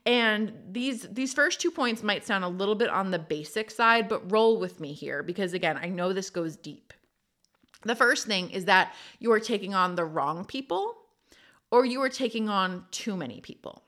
and 0.06 0.54
these 0.70 1.02
these 1.02 1.34
first 1.34 1.60
two 1.60 1.70
points 1.70 2.02
might 2.02 2.24
sound 2.24 2.44
a 2.44 2.48
little 2.48 2.74
bit 2.74 2.88
on 2.88 3.10
the 3.10 3.18
basic 3.18 3.70
side, 3.70 4.08
but 4.08 4.32
roll 4.32 4.58
with 4.58 4.80
me 4.80 4.94
here 4.94 5.22
because 5.22 5.52
again, 5.52 5.76
I 5.76 5.90
know 5.90 6.14
this 6.14 6.30
goes 6.30 6.56
deep. 6.56 6.94
The 7.82 7.94
first 7.94 8.26
thing 8.26 8.50
is 8.50 8.64
that 8.64 8.94
you 9.18 9.30
are 9.32 9.40
taking 9.40 9.74
on 9.74 9.96
the 9.96 10.06
wrong 10.06 10.46
people 10.46 10.96
or 11.70 11.84
you 11.84 12.00
are 12.00 12.08
taking 12.08 12.48
on 12.48 12.86
too 12.90 13.16
many 13.16 13.42
people. 13.42 13.82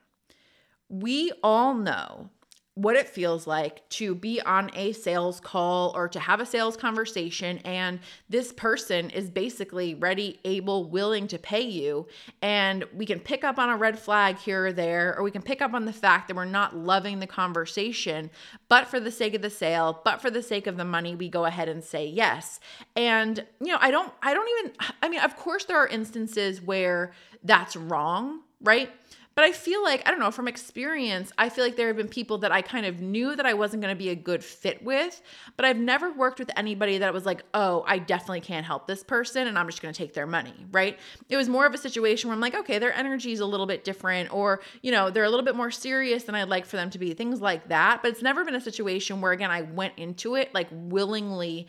We 0.90 1.32
all 1.42 1.72
know 1.72 2.28
what 2.74 2.96
it 2.96 3.06
feels 3.06 3.46
like 3.46 3.86
to 3.90 4.14
be 4.14 4.40
on 4.40 4.70
a 4.74 4.92
sales 4.92 5.40
call 5.40 5.92
or 5.94 6.08
to 6.08 6.18
have 6.18 6.40
a 6.40 6.46
sales 6.46 6.74
conversation 6.74 7.58
and 7.66 8.00
this 8.30 8.50
person 8.50 9.10
is 9.10 9.28
basically 9.28 9.94
ready, 9.94 10.40
able, 10.46 10.88
willing 10.88 11.26
to 11.26 11.38
pay 11.38 11.60
you 11.60 12.06
and 12.40 12.84
we 12.94 13.04
can 13.04 13.20
pick 13.20 13.44
up 13.44 13.58
on 13.58 13.68
a 13.68 13.76
red 13.76 13.98
flag 13.98 14.38
here 14.38 14.66
or 14.66 14.72
there 14.72 15.14
or 15.18 15.22
we 15.22 15.30
can 15.30 15.42
pick 15.42 15.60
up 15.60 15.74
on 15.74 15.84
the 15.84 15.92
fact 15.92 16.28
that 16.28 16.34
we're 16.34 16.46
not 16.46 16.74
loving 16.74 17.20
the 17.20 17.26
conversation, 17.26 18.30
but 18.68 18.88
for 18.88 18.98
the 18.98 19.10
sake 19.10 19.34
of 19.34 19.42
the 19.42 19.50
sale, 19.50 20.00
but 20.02 20.22
for 20.22 20.30
the 20.30 20.42
sake 20.42 20.66
of 20.66 20.78
the 20.78 20.84
money, 20.84 21.14
we 21.14 21.28
go 21.28 21.44
ahead 21.44 21.68
and 21.68 21.84
say 21.84 22.06
yes. 22.06 22.58
And 22.96 23.44
you 23.60 23.68
know, 23.68 23.78
I 23.80 23.90
don't 23.90 24.10
I 24.22 24.32
don't 24.32 24.48
even 24.58 24.72
I 25.02 25.10
mean, 25.10 25.20
of 25.20 25.36
course 25.36 25.66
there 25.66 25.76
are 25.76 25.88
instances 25.88 26.62
where 26.62 27.12
that's 27.44 27.76
wrong, 27.76 28.40
right? 28.62 28.90
But 29.34 29.44
I 29.44 29.52
feel 29.52 29.82
like, 29.82 30.06
I 30.06 30.10
don't 30.10 30.20
know, 30.20 30.30
from 30.30 30.46
experience, 30.46 31.32
I 31.38 31.48
feel 31.48 31.64
like 31.64 31.76
there 31.76 31.86
have 31.86 31.96
been 31.96 32.08
people 32.08 32.38
that 32.38 32.52
I 32.52 32.60
kind 32.60 32.84
of 32.84 33.00
knew 33.00 33.34
that 33.34 33.46
I 33.46 33.54
wasn't 33.54 33.82
going 33.82 33.94
to 33.94 33.98
be 33.98 34.10
a 34.10 34.14
good 34.14 34.44
fit 34.44 34.84
with, 34.84 35.22
but 35.56 35.64
I've 35.64 35.78
never 35.78 36.12
worked 36.12 36.38
with 36.38 36.50
anybody 36.56 36.98
that 36.98 37.14
was 37.14 37.24
like, 37.24 37.42
oh, 37.54 37.82
I 37.86 37.98
definitely 37.98 38.42
can't 38.42 38.66
help 38.66 38.86
this 38.86 39.02
person 39.02 39.48
and 39.48 39.58
I'm 39.58 39.66
just 39.66 39.80
going 39.80 39.92
to 39.94 39.96
take 39.96 40.12
their 40.12 40.26
money, 40.26 40.66
right? 40.70 40.98
It 41.28 41.36
was 41.36 41.48
more 41.48 41.64
of 41.64 41.72
a 41.72 41.78
situation 41.78 42.28
where 42.28 42.34
I'm 42.34 42.40
like, 42.40 42.54
okay, 42.54 42.78
their 42.78 42.92
energy 42.92 43.32
is 43.32 43.40
a 43.40 43.46
little 43.46 43.66
bit 43.66 43.84
different, 43.84 44.32
or, 44.32 44.60
you 44.82 44.92
know, 44.92 45.10
they're 45.10 45.24
a 45.24 45.30
little 45.30 45.46
bit 45.46 45.56
more 45.56 45.70
serious 45.70 46.24
than 46.24 46.34
I'd 46.34 46.48
like 46.48 46.66
for 46.66 46.76
them 46.76 46.90
to 46.90 46.98
be, 46.98 47.14
things 47.14 47.40
like 47.40 47.68
that. 47.68 48.02
But 48.02 48.10
it's 48.10 48.22
never 48.22 48.44
been 48.44 48.54
a 48.54 48.60
situation 48.60 49.20
where, 49.20 49.32
again, 49.32 49.50
I 49.50 49.62
went 49.62 49.94
into 49.96 50.34
it 50.34 50.52
like 50.52 50.68
willingly 50.70 51.68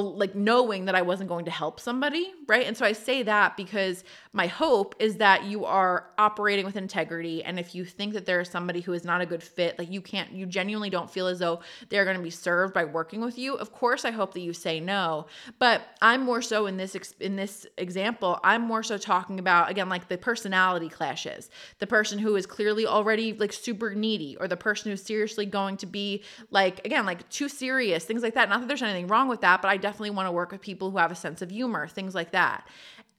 like 0.00 0.34
knowing 0.34 0.86
that 0.86 0.94
I 0.94 1.02
wasn't 1.02 1.28
going 1.28 1.44
to 1.44 1.50
help 1.50 1.78
somebody, 1.78 2.32
right? 2.46 2.66
And 2.66 2.76
so 2.76 2.86
I 2.86 2.92
say 2.92 3.22
that 3.24 3.56
because 3.56 4.04
my 4.32 4.46
hope 4.46 4.94
is 4.98 5.16
that 5.16 5.44
you 5.44 5.64
are 5.66 6.06
operating 6.16 6.64
with 6.64 6.76
integrity 6.76 7.44
and 7.44 7.58
if 7.58 7.74
you 7.74 7.84
think 7.84 8.14
that 8.14 8.24
there 8.24 8.40
is 8.40 8.48
somebody 8.48 8.80
who 8.80 8.92
is 8.94 9.04
not 9.04 9.20
a 9.20 9.26
good 9.26 9.42
fit, 9.42 9.78
like 9.78 9.90
you 9.90 10.00
can't 10.00 10.32
you 10.32 10.46
genuinely 10.46 10.88
don't 10.88 11.10
feel 11.10 11.26
as 11.26 11.40
though 11.40 11.60
they're 11.90 12.04
going 12.04 12.16
to 12.16 12.22
be 12.22 12.30
served 12.30 12.72
by 12.72 12.84
working 12.84 13.20
with 13.20 13.38
you, 13.38 13.54
of 13.54 13.72
course 13.72 14.04
I 14.04 14.10
hope 14.10 14.32
that 14.34 14.40
you 14.40 14.52
say 14.52 14.80
no. 14.80 15.26
But 15.58 15.82
I'm 16.00 16.22
more 16.22 16.40
so 16.40 16.66
in 16.66 16.76
this 16.76 16.94
in 17.20 17.36
this 17.36 17.66
example, 17.76 18.40
I'm 18.42 18.62
more 18.62 18.82
so 18.82 18.96
talking 18.96 19.38
about 19.38 19.70
again 19.70 19.88
like 19.88 20.08
the 20.08 20.16
personality 20.16 20.88
clashes. 20.88 21.50
The 21.80 21.86
person 21.86 22.18
who 22.18 22.36
is 22.36 22.46
clearly 22.46 22.86
already 22.86 23.34
like 23.34 23.52
super 23.52 23.94
needy 23.94 24.36
or 24.40 24.48
the 24.48 24.56
person 24.56 24.90
who's 24.90 25.02
seriously 25.02 25.44
going 25.44 25.76
to 25.78 25.86
be 25.86 26.22
like 26.50 26.84
again 26.86 27.04
like 27.04 27.28
too 27.28 27.48
serious, 27.48 28.04
things 28.04 28.22
like 28.22 28.34
that. 28.34 28.48
Not 28.48 28.60
that 28.60 28.68
there's 28.68 28.82
anything 28.82 29.08
wrong 29.08 29.28
with 29.28 29.42
that, 29.42 29.60
but 29.60 29.68
I 29.68 29.81
definitely 29.82 30.10
want 30.10 30.26
to 30.28 30.32
work 30.32 30.52
with 30.52 30.60
people 30.60 30.90
who 30.90 30.98
have 30.98 31.12
a 31.12 31.16
sense 31.16 31.42
of 31.42 31.50
humor, 31.50 31.86
things 31.86 32.14
like 32.14 32.30
that. 32.32 32.66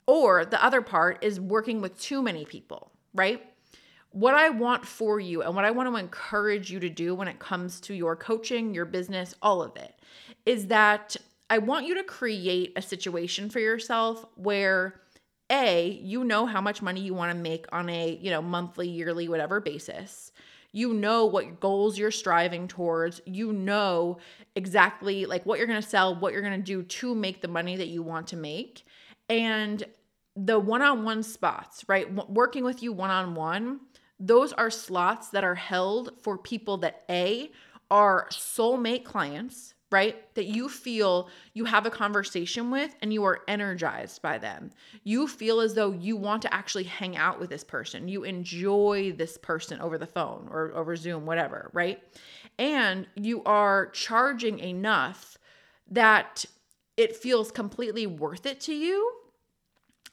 Or 0.08 0.46
the 0.46 0.63
other 0.63 0.82
part 0.82 1.24
is 1.24 1.39
working 1.39 1.82
with 1.82 2.00
too 2.00 2.22
many 2.22 2.46
people, 2.46 2.91
right? 3.13 3.41
What 4.12 4.34
I 4.34 4.50
want 4.50 4.86
for 4.86 5.20
you 5.20 5.41
and 5.41 5.55
what 5.55 5.65
I 5.65 5.72
want 5.72 5.89
to 5.89 5.96
encourage 5.96 6.72
you 6.72 6.79
to 6.79 6.89
do 6.89 7.15
when 7.15 7.27
it 7.27 7.39
comes 7.39 7.79
to 7.82 7.93
your 7.93 8.15
coaching, 8.15 8.74
your 8.74 8.86
business, 8.86 9.34
all 9.41 9.62
of 9.62 9.75
it, 9.75 9.93
is 10.46 10.67
that 10.67 11.15
I 11.50 11.60
want 11.60 11.86
you 11.86 11.96
to 11.96 12.03
create 12.03 12.74
a 12.75 12.82
situation 12.82 13.50
for 13.50 13.60
yourself 13.60 14.25
where 14.36 15.00
a 15.50 15.89
you 16.01 16.24
know 16.24 16.46
how 16.46 16.62
much 16.62 16.82
money 16.82 17.01
you 17.01 17.13
want 17.13 17.32
to 17.32 17.38
make 17.38 17.65
on 17.72 17.89
a 17.89 18.17
you 18.22 18.32
know 18.32 18.41
monthly 18.41 18.89
yearly 18.89 19.27
whatever 19.27 19.60
basis 19.60 20.32
you 20.74 20.94
know 20.94 21.25
what 21.25 21.60
goals 21.60 21.98
you're 21.98 22.12
striving 22.12 22.68
towards. 22.68 23.22
You 23.25 23.53
know 23.53 24.18
exactly 24.56 25.25
like 25.25 25.46
what 25.46 25.60
you're 25.60 25.68
going 25.68 25.82
to 25.82 25.88
sell, 25.88 26.15
what 26.15 26.34
you're 26.34 26.42
going 26.42 26.60
to 26.60 26.65
do 26.65 26.84
to 26.84 27.15
make 27.15 27.42
the 27.42 27.48
money 27.48 27.77
that 27.77 27.88
you 27.88 28.01
want 28.01 28.27
to 28.30 28.36
make. 28.36 28.84
And 29.30 29.84
the 30.36 30.60
one-on-one 30.60 31.22
spots, 31.24 31.86
right? 31.88 32.12
Working 32.30 32.63
with 32.63 32.82
you 32.82 32.92
one-on-one, 32.92 33.82
those 34.20 34.51
are 34.53 34.72
slots 34.72 35.30
that 35.30 35.44
are 35.44 35.56
held 35.56 36.12
for 36.22 36.38
people 36.38 36.77
that 36.77 37.03
A 37.10 37.51
are 37.92 38.27
soulmate 38.32 39.03
clients 39.03 39.75
right? 39.94 40.34
That 40.34 40.46
you 40.46 40.70
feel 40.70 41.30
you 41.54 41.66
have 41.66 41.86
a 41.86 41.92
conversation 41.92 42.72
with 42.72 42.96
and 43.04 43.14
you 43.14 43.24
are 43.26 43.42
energized 43.48 44.24
by 44.24 44.40
them. 44.40 44.72
You 45.04 45.28
feel 45.28 45.60
as 45.60 45.76
though 45.76 45.92
you 45.92 46.18
want 46.18 46.42
to 46.42 46.54
actually 46.54 46.86
hang 46.86 47.16
out 47.16 47.40
with 47.40 47.52
this 47.52 47.64
person. 47.64 48.08
You 48.08 48.24
enjoy 48.24 49.14
this 49.16 49.38
person 49.38 49.80
over 49.80 50.00
the 50.00 50.08
phone 50.08 50.48
or 50.50 50.72
over 50.74 50.96
Zoom, 50.96 51.28
whatever, 51.28 51.70
right? 51.74 52.02
And 52.58 53.06
you 53.16 53.44
are 53.44 53.92
charging 53.92 54.58
enough 54.58 55.38
that 55.92 56.44
it 56.98 57.16
feels 57.16 57.52
completely 57.52 58.08
worth 58.08 58.48
it 58.48 58.60
to 58.62 58.74
you 58.74 59.23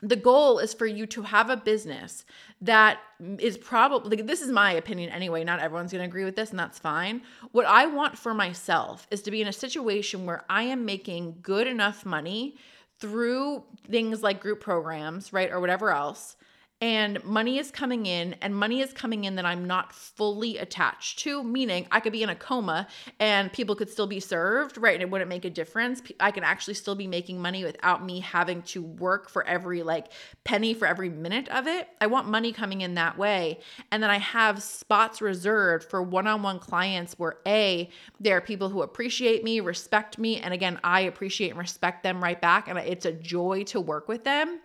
the 0.02 0.16
goal 0.16 0.58
is 0.58 0.72
for 0.72 0.86
you 0.86 1.06
to 1.06 1.22
have 1.22 1.50
a 1.50 1.56
business 1.56 2.24
that 2.60 2.98
is 3.38 3.58
probably 3.58 4.22
this 4.22 4.40
is 4.40 4.50
my 4.50 4.72
opinion 4.72 5.10
anyway 5.10 5.44
not 5.44 5.60
everyone's 5.60 5.92
going 5.92 6.02
to 6.02 6.08
agree 6.08 6.24
with 6.24 6.36
this 6.36 6.50
and 6.50 6.58
that's 6.58 6.78
fine. 6.78 7.22
What 7.52 7.66
i 7.66 7.86
want 7.86 8.18
for 8.18 8.34
myself 8.34 9.06
is 9.10 9.22
to 9.22 9.30
be 9.30 9.42
in 9.42 9.48
a 9.48 9.52
situation 9.52 10.26
where 10.26 10.44
i 10.48 10.62
am 10.62 10.84
making 10.84 11.36
good 11.42 11.66
enough 11.66 12.06
money 12.06 12.56
through 12.98 13.64
things 13.90 14.22
like 14.22 14.40
group 14.40 14.60
programs 14.60 15.32
right 15.32 15.50
or 15.50 15.60
whatever 15.60 15.90
else 15.90 16.36
and 16.80 17.22
money 17.24 17.58
is 17.58 17.70
coming 17.70 18.06
in 18.06 18.34
and 18.40 18.54
money 18.54 18.80
is 18.80 18.92
coming 18.92 19.24
in 19.24 19.34
that 19.36 19.44
I'm 19.44 19.66
not 19.66 19.92
fully 19.92 20.56
attached 20.58 21.18
to 21.20 21.44
meaning 21.44 21.86
I 21.90 22.00
could 22.00 22.12
be 22.12 22.22
in 22.22 22.30
a 22.30 22.34
coma 22.34 22.86
and 23.18 23.52
people 23.52 23.74
could 23.74 23.90
still 23.90 24.06
be 24.06 24.20
served 24.20 24.78
right 24.78 24.94
and 24.94 25.02
it 25.02 25.10
wouldn't 25.10 25.28
make 25.28 25.44
a 25.44 25.50
difference. 25.50 26.00
I 26.18 26.30
can 26.30 26.42
actually 26.42 26.74
still 26.74 26.94
be 26.94 27.06
making 27.06 27.40
money 27.40 27.64
without 27.64 28.04
me 28.04 28.20
having 28.20 28.62
to 28.62 28.82
work 28.82 29.28
for 29.28 29.46
every 29.46 29.82
like 29.82 30.12
penny 30.44 30.72
for 30.72 30.86
every 30.86 31.10
minute 31.10 31.48
of 31.48 31.66
it. 31.66 31.88
I 32.00 32.06
want 32.06 32.28
money 32.28 32.52
coming 32.52 32.80
in 32.80 32.94
that 32.94 33.18
way. 33.18 33.60
And 33.90 34.02
then 34.02 34.10
I 34.10 34.18
have 34.18 34.62
spots 34.62 35.20
reserved 35.20 35.90
for 35.90 36.02
one-on-one 36.02 36.60
clients 36.60 37.18
where 37.18 37.38
a 37.46 37.90
there 38.18 38.36
are 38.36 38.40
people 38.40 38.70
who 38.70 38.82
appreciate 38.82 39.44
me 39.44 39.60
respect 39.60 40.18
me 40.18 40.38
and 40.38 40.54
again 40.54 40.78
I 40.82 41.02
appreciate 41.02 41.50
and 41.50 41.58
respect 41.58 42.02
them 42.02 42.22
right 42.22 42.40
back 42.40 42.68
and 42.68 42.78
it's 42.78 43.04
a 43.04 43.12
joy 43.12 43.64
to 43.64 43.80
work 43.80 44.08
with 44.08 44.24
them 44.24 44.60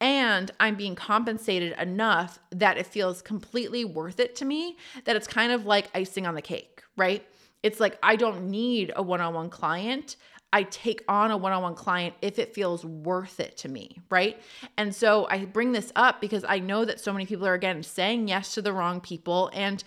and 0.00 0.50
I'm 0.60 0.76
being 0.76 0.94
compensated 0.94 1.76
enough 1.78 2.38
that 2.50 2.78
it 2.78 2.86
feels 2.86 3.22
completely 3.22 3.84
worth 3.84 4.20
it 4.20 4.36
to 4.36 4.44
me, 4.44 4.76
that 5.04 5.16
it's 5.16 5.26
kind 5.26 5.52
of 5.52 5.66
like 5.66 5.88
icing 5.94 6.26
on 6.26 6.34
the 6.34 6.42
cake, 6.42 6.82
right? 6.96 7.26
It's 7.62 7.80
like 7.80 7.98
I 8.02 8.16
don't 8.16 8.48
need 8.50 8.92
a 8.94 9.02
one 9.02 9.20
on 9.20 9.34
one 9.34 9.50
client. 9.50 10.16
I 10.52 10.62
take 10.62 11.04
on 11.08 11.30
a 11.30 11.36
one 11.36 11.52
on 11.52 11.62
one 11.62 11.74
client 11.74 12.14
if 12.22 12.38
it 12.38 12.54
feels 12.54 12.84
worth 12.84 13.38
it 13.40 13.56
to 13.58 13.68
me, 13.68 13.98
right? 14.08 14.40
And 14.78 14.94
so 14.94 15.26
I 15.30 15.44
bring 15.44 15.72
this 15.72 15.92
up 15.94 16.20
because 16.20 16.44
I 16.48 16.58
know 16.58 16.84
that 16.84 17.00
so 17.00 17.12
many 17.12 17.26
people 17.26 17.46
are, 17.46 17.54
again, 17.54 17.82
saying 17.82 18.28
yes 18.28 18.54
to 18.54 18.62
the 18.62 18.72
wrong 18.72 19.00
people. 19.00 19.50
And 19.52 19.84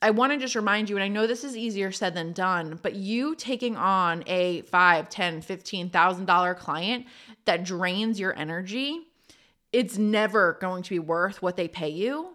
I 0.00 0.10
want 0.10 0.32
to 0.32 0.38
just 0.38 0.54
remind 0.54 0.88
you, 0.88 0.96
and 0.96 1.02
I 1.02 1.08
know 1.08 1.26
this 1.26 1.42
is 1.42 1.56
easier 1.56 1.90
said 1.90 2.14
than 2.14 2.32
done, 2.32 2.78
but 2.80 2.94
you 2.94 3.34
taking 3.34 3.74
on 3.74 4.22
a 4.26 4.60
five, 4.62 5.08
ten, 5.08 5.40
fifteen 5.40 5.88
thousand 5.90 6.26
dollar 6.26 6.54
client 6.54 7.06
that 7.46 7.64
drains 7.64 8.20
your 8.20 8.38
energy 8.38 9.08
it's 9.74 9.98
never 9.98 10.56
going 10.60 10.84
to 10.84 10.90
be 10.90 11.00
worth 11.00 11.42
what 11.42 11.56
they 11.56 11.66
pay 11.66 11.88
you 11.88 12.33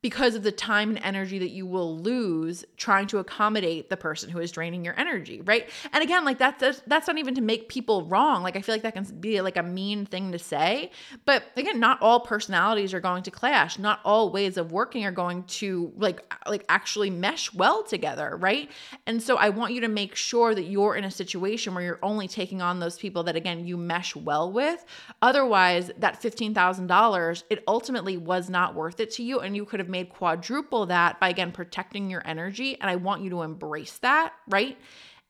because 0.00 0.36
of 0.36 0.44
the 0.44 0.52
time 0.52 0.90
and 0.90 0.98
energy 1.04 1.40
that 1.40 1.50
you 1.50 1.66
will 1.66 1.98
lose 1.98 2.64
trying 2.76 3.08
to 3.08 3.18
accommodate 3.18 3.90
the 3.90 3.96
person 3.96 4.30
who 4.30 4.38
is 4.38 4.52
draining 4.52 4.84
your 4.84 4.94
energy, 4.96 5.40
right? 5.40 5.68
And 5.92 6.04
again, 6.04 6.24
like 6.24 6.38
that's 6.38 6.80
that's, 6.86 7.08
not 7.08 7.18
even 7.18 7.34
to 7.34 7.40
make 7.40 7.68
people 7.68 8.04
wrong. 8.04 8.42
Like 8.42 8.54
I 8.54 8.60
feel 8.60 8.74
like 8.74 8.82
that 8.82 8.94
can 8.94 9.04
be 9.18 9.40
like 9.40 9.56
a 9.56 9.62
mean 9.62 10.06
thing 10.06 10.30
to 10.32 10.38
say, 10.38 10.92
but 11.24 11.44
again, 11.56 11.80
not 11.80 12.00
all 12.00 12.20
personalities 12.20 12.94
are 12.94 13.00
going 13.00 13.22
to 13.24 13.30
clash. 13.30 13.78
Not 13.78 14.00
all 14.04 14.30
ways 14.30 14.56
of 14.56 14.70
working 14.70 15.04
are 15.04 15.10
going 15.10 15.42
to 15.44 15.92
like 15.96 16.32
like 16.46 16.64
actually 16.68 17.10
mesh 17.10 17.52
well 17.52 17.82
together, 17.82 18.36
right? 18.38 18.70
And 19.06 19.20
so 19.20 19.36
I 19.36 19.48
want 19.48 19.72
you 19.72 19.80
to 19.80 19.88
make 19.88 20.14
sure 20.14 20.54
that 20.54 20.64
you're 20.64 20.94
in 20.94 21.04
a 21.04 21.10
situation 21.10 21.74
where 21.74 21.82
you're 21.82 21.98
only 22.02 22.28
taking 22.28 22.62
on 22.62 22.78
those 22.78 22.98
people 22.98 23.24
that 23.24 23.34
again 23.34 23.66
you 23.66 23.76
mesh 23.76 24.14
well 24.14 24.52
with. 24.52 24.84
Otherwise, 25.22 25.90
that 25.98 26.20
$15,000, 26.20 27.42
it 27.50 27.64
ultimately 27.66 28.16
was 28.16 28.48
not 28.48 28.74
worth 28.74 29.00
it 29.00 29.10
to 29.12 29.24
you 29.24 29.40
and 29.40 29.56
you 29.56 29.64
could 29.64 29.80
have 29.80 29.87
have 29.88 29.92
made 29.92 30.10
quadruple 30.10 30.86
that 30.86 31.18
by 31.18 31.30
again 31.30 31.50
protecting 31.50 32.10
your 32.10 32.22
energy. 32.26 32.78
And 32.80 32.90
I 32.90 32.96
want 32.96 33.22
you 33.22 33.30
to 33.30 33.42
embrace 33.42 33.98
that, 33.98 34.34
right? 34.48 34.78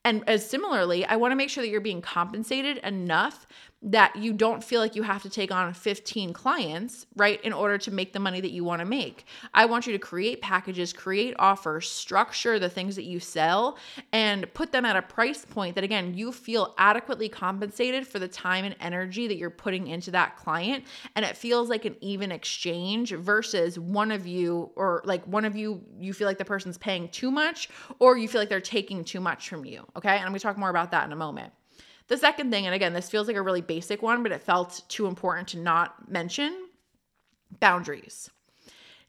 And 0.05 0.29
as 0.29 0.49
similarly, 0.49 1.05
I 1.05 1.17
want 1.17 1.33
to 1.33 1.37
make 1.37 1.51
sure 1.51 1.63
that 1.63 1.69
you're 1.69 1.81
being 1.81 2.03
compensated 2.03 2.79
enough 2.79 3.47
that 3.81 4.17
you 4.17 4.33
don't 4.33 4.65
feel 4.65 4.81
like 4.81 4.97
you 4.97 5.05
have 5.05 5.23
to 5.23 5.31
take 5.31 5.53
on 5.53 5.73
15 5.73 6.33
clients, 6.33 7.07
right, 7.15 7.41
in 7.43 7.53
order 7.53 7.79
to 7.79 7.93
make 7.93 8.13
the 8.13 8.19
money 8.19 8.41
that 8.41 8.51
you 8.51 8.65
want 8.65 8.81
to 8.81 8.85
make. 8.85 9.25
I 9.55 9.67
want 9.67 9.87
you 9.87 9.93
to 9.93 10.01
create 10.01 10.43
packages, 10.43 10.93
create 10.93 11.35
offers, 11.39 11.89
structure 11.89 12.59
the 12.59 12.69
things 12.69 12.97
that 12.97 13.05
you 13.05 13.21
sell, 13.21 13.79
and 14.13 14.53
put 14.53 14.73
them 14.73 14.85
at 14.85 14.97
a 14.97 15.03
price 15.03 15.45
point 15.45 15.77
that, 15.77 15.85
again, 15.85 16.15
you 16.15 16.33
feel 16.33 16.75
adequately 16.77 17.29
compensated 17.29 18.05
for 18.05 18.19
the 18.19 18.27
time 18.27 18.65
and 18.65 18.75
energy 18.81 19.29
that 19.29 19.37
you're 19.37 19.49
putting 19.49 19.87
into 19.87 20.11
that 20.11 20.37
client. 20.37 20.85
And 21.15 21.25
it 21.25 21.37
feels 21.37 21.69
like 21.69 21.85
an 21.85 21.95
even 22.01 22.33
exchange 22.33 23.13
versus 23.13 23.79
one 23.79 24.11
of 24.11 24.27
you, 24.27 24.73
or 24.75 25.03
like 25.05 25.25
one 25.25 25.45
of 25.45 25.55
you, 25.55 25.85
you 26.01 26.13
feel 26.13 26.27
like 26.27 26.39
the 26.39 26.45
person's 26.45 26.79
paying 26.79 27.09
too 27.11 27.31
much, 27.31 27.69
or 28.01 28.19
you 28.19 28.27
feel 28.27 28.41
like 28.41 28.49
they're 28.49 28.61
taking 28.61 29.05
too 29.05 29.21
much 29.21 29.49
from 29.49 29.65
you. 29.65 29.87
Okay. 29.97 30.11
And 30.11 30.23
I'm 30.23 30.31
going 30.31 30.41
to 30.41 30.43
talk 30.43 30.59
more 30.59 30.71
about 30.71 30.91
that 30.91 31.07
in 31.07 31.13
a 31.13 31.17
moment. 31.17 31.53
The 32.09 32.17
second 32.17 32.51
thing, 32.51 32.67
and 32.67 32.75
again, 32.75 32.95
this 32.95 33.09
feels 33.09 33.27
like 33.27 33.37
a 33.37 33.43
really 33.43 33.61
basic 33.61 34.03
one, 34.03 34.23
but 34.23 34.33
it 34.33 34.43
felt 34.43 34.83
too 34.89 35.07
important 35.07 35.49
to 35.49 35.59
not 35.59 36.11
mention 36.11 36.69
boundaries. 37.61 38.31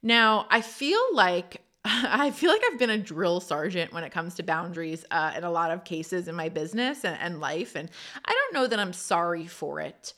Now, 0.02 0.46
I 0.50 0.60
feel 0.60 1.00
like 1.12 1.62
I 1.84 2.30
feel 2.30 2.50
like 2.50 2.60
I've 2.70 2.78
been 2.78 2.90
a 2.90 2.98
drill 2.98 3.40
sergeant 3.40 3.92
when 3.92 4.04
it 4.04 4.12
comes 4.12 4.34
to 4.34 4.42
boundaries 4.42 5.06
uh, 5.10 5.32
in 5.34 5.44
a 5.44 5.50
lot 5.50 5.70
of 5.70 5.84
cases 5.84 6.28
in 6.28 6.34
my 6.34 6.50
business 6.50 7.04
and, 7.04 7.18
and, 7.18 7.40
life. 7.40 7.74
And 7.74 7.90
I 8.22 8.32
don't 8.32 8.54
know 8.54 8.66
that 8.66 8.78
I'm 8.78 8.92
sorry 8.92 9.46
for 9.46 9.80
it. 9.80 10.12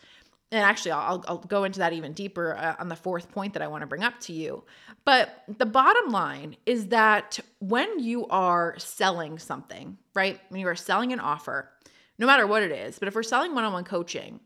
And 0.50 0.60
actually, 0.60 0.90
I'll, 0.90 1.24
I'll 1.28 1.38
go 1.38 1.62
into 1.62 1.78
that 1.78 1.92
even 1.92 2.14
deeper 2.14 2.56
uh, 2.56 2.74
on 2.80 2.88
the 2.88 2.96
fourth 2.96 3.30
point 3.30 3.54
that 3.54 3.62
I 3.62 3.68
want 3.68 3.82
to 3.82 3.86
bring 3.86 4.02
up 4.02 4.18
to 4.22 4.32
you. 4.32 4.64
But 5.04 5.44
the 5.56 5.64
bottom 5.64 6.10
line 6.10 6.56
is 6.66 6.88
that 6.88 7.38
when 7.60 8.00
you 8.00 8.26
are 8.26 8.74
selling 8.78 9.38
something, 9.38 9.96
right, 10.14 10.40
when 10.48 10.60
you 10.60 10.66
are 10.66 10.76
selling 10.76 11.12
an 11.12 11.20
offer, 11.20 11.71
no 12.22 12.28
matter 12.28 12.46
what 12.46 12.62
it 12.62 12.70
is. 12.70 13.00
But 13.00 13.08
if 13.08 13.16
we're 13.16 13.24
selling 13.24 13.52
one 13.52 13.64
on 13.64 13.72
one 13.72 13.82
coaching, 13.82 14.38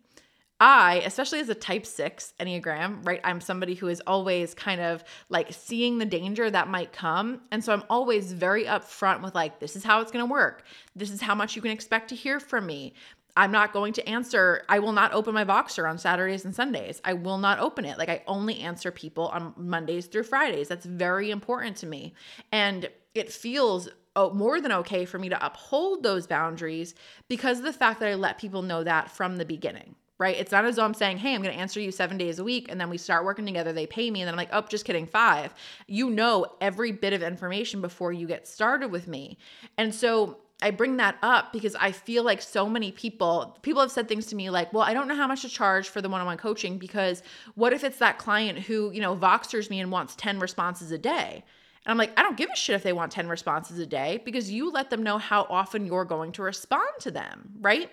I, 0.58 1.02
especially 1.04 1.40
as 1.40 1.50
a 1.50 1.54
type 1.54 1.84
six 1.84 2.32
Enneagram, 2.40 3.06
right? 3.06 3.20
I'm 3.22 3.38
somebody 3.42 3.74
who 3.74 3.88
is 3.88 4.00
always 4.06 4.54
kind 4.54 4.80
of 4.80 5.04
like 5.28 5.52
seeing 5.52 5.98
the 5.98 6.06
danger 6.06 6.50
that 6.50 6.68
might 6.68 6.94
come. 6.94 7.42
And 7.52 7.62
so 7.62 7.74
I'm 7.74 7.84
always 7.90 8.32
very 8.32 8.64
upfront 8.64 9.20
with 9.20 9.34
like, 9.34 9.60
this 9.60 9.76
is 9.76 9.84
how 9.84 10.00
it's 10.00 10.10
going 10.10 10.26
to 10.26 10.32
work. 10.32 10.64
This 10.96 11.10
is 11.10 11.20
how 11.20 11.34
much 11.34 11.54
you 11.54 11.60
can 11.60 11.70
expect 11.70 12.08
to 12.08 12.14
hear 12.14 12.40
from 12.40 12.64
me. 12.64 12.94
I'm 13.36 13.52
not 13.52 13.74
going 13.74 13.92
to 13.92 14.08
answer. 14.08 14.62
I 14.70 14.78
will 14.78 14.94
not 14.94 15.12
open 15.12 15.34
my 15.34 15.44
Voxer 15.44 15.86
on 15.86 15.98
Saturdays 15.98 16.46
and 16.46 16.54
Sundays. 16.54 17.02
I 17.04 17.12
will 17.12 17.36
not 17.36 17.58
open 17.58 17.84
it. 17.84 17.98
Like 17.98 18.08
I 18.08 18.22
only 18.26 18.60
answer 18.60 18.90
people 18.90 19.28
on 19.28 19.52
Mondays 19.58 20.06
through 20.06 20.22
Fridays. 20.22 20.68
That's 20.68 20.86
very 20.86 21.30
important 21.30 21.76
to 21.78 21.86
me. 21.86 22.14
And 22.50 22.88
it 23.14 23.30
feels 23.30 23.90
oh, 24.16 24.30
more 24.30 24.60
than 24.60 24.72
okay 24.72 25.04
for 25.04 25.18
me 25.18 25.28
to 25.28 25.46
uphold 25.46 26.02
those 26.02 26.26
boundaries 26.26 26.94
because 27.28 27.58
of 27.58 27.64
the 27.64 27.72
fact 27.72 28.00
that 28.00 28.08
I 28.08 28.14
let 28.14 28.38
people 28.38 28.62
know 28.62 28.82
that 28.82 29.10
from 29.10 29.36
the 29.36 29.44
beginning, 29.44 29.94
right? 30.18 30.36
It's 30.36 30.50
not 30.50 30.64
as 30.64 30.76
though 30.76 30.84
I'm 30.84 30.94
saying, 30.94 31.18
hey, 31.18 31.34
I'm 31.34 31.42
going 31.42 31.54
to 31.54 31.60
answer 31.60 31.78
you 31.78 31.92
seven 31.92 32.16
days 32.16 32.38
a 32.38 32.44
week. 32.44 32.66
And 32.68 32.80
then 32.80 32.90
we 32.90 32.98
start 32.98 33.24
working 33.24 33.46
together, 33.46 33.72
they 33.72 33.86
pay 33.86 34.10
me. 34.10 34.22
And 34.22 34.26
then 34.26 34.34
I'm 34.34 34.38
like, 34.38 34.48
oh, 34.52 34.62
just 34.62 34.86
kidding, 34.86 35.06
five. 35.06 35.54
You 35.86 36.10
know 36.10 36.46
every 36.60 36.90
bit 36.90 37.12
of 37.12 37.22
information 37.22 37.80
before 37.80 38.12
you 38.12 38.26
get 38.26 38.48
started 38.48 38.90
with 38.90 39.06
me. 39.06 39.38
And 39.76 39.94
so 39.94 40.38
I 40.62 40.70
bring 40.70 40.96
that 40.96 41.18
up 41.22 41.52
because 41.52 41.74
I 41.74 41.92
feel 41.92 42.24
like 42.24 42.40
so 42.40 42.66
many 42.66 42.90
people, 42.90 43.58
people 43.60 43.82
have 43.82 43.92
said 43.92 44.08
things 44.08 44.26
to 44.26 44.36
me 44.36 44.48
like, 44.48 44.72
well, 44.72 44.82
I 44.82 44.94
don't 44.94 45.06
know 45.06 45.14
how 45.14 45.26
much 45.26 45.42
to 45.42 45.50
charge 45.50 45.90
for 45.90 46.00
the 46.00 46.08
one 46.08 46.22
on 46.22 46.26
one 46.26 46.38
coaching 46.38 46.78
because 46.78 47.22
what 47.54 47.74
if 47.74 47.84
it's 47.84 47.98
that 47.98 48.16
client 48.16 48.60
who, 48.60 48.90
you 48.90 49.02
know, 49.02 49.14
Voxers 49.14 49.68
me 49.68 49.80
and 49.80 49.92
wants 49.92 50.16
10 50.16 50.38
responses 50.38 50.90
a 50.90 50.98
day? 50.98 51.44
And 51.86 51.92
I'm 51.92 51.98
like, 51.98 52.18
I 52.18 52.22
don't 52.22 52.36
give 52.36 52.50
a 52.52 52.56
shit 52.56 52.74
if 52.74 52.82
they 52.82 52.92
want 52.92 53.12
10 53.12 53.28
responses 53.28 53.78
a 53.78 53.86
day 53.86 54.20
because 54.24 54.50
you 54.50 54.72
let 54.72 54.90
them 54.90 55.04
know 55.04 55.18
how 55.18 55.46
often 55.48 55.86
you're 55.86 56.04
going 56.04 56.32
to 56.32 56.42
respond 56.42 56.88
to 57.00 57.12
them, 57.12 57.52
right? 57.60 57.88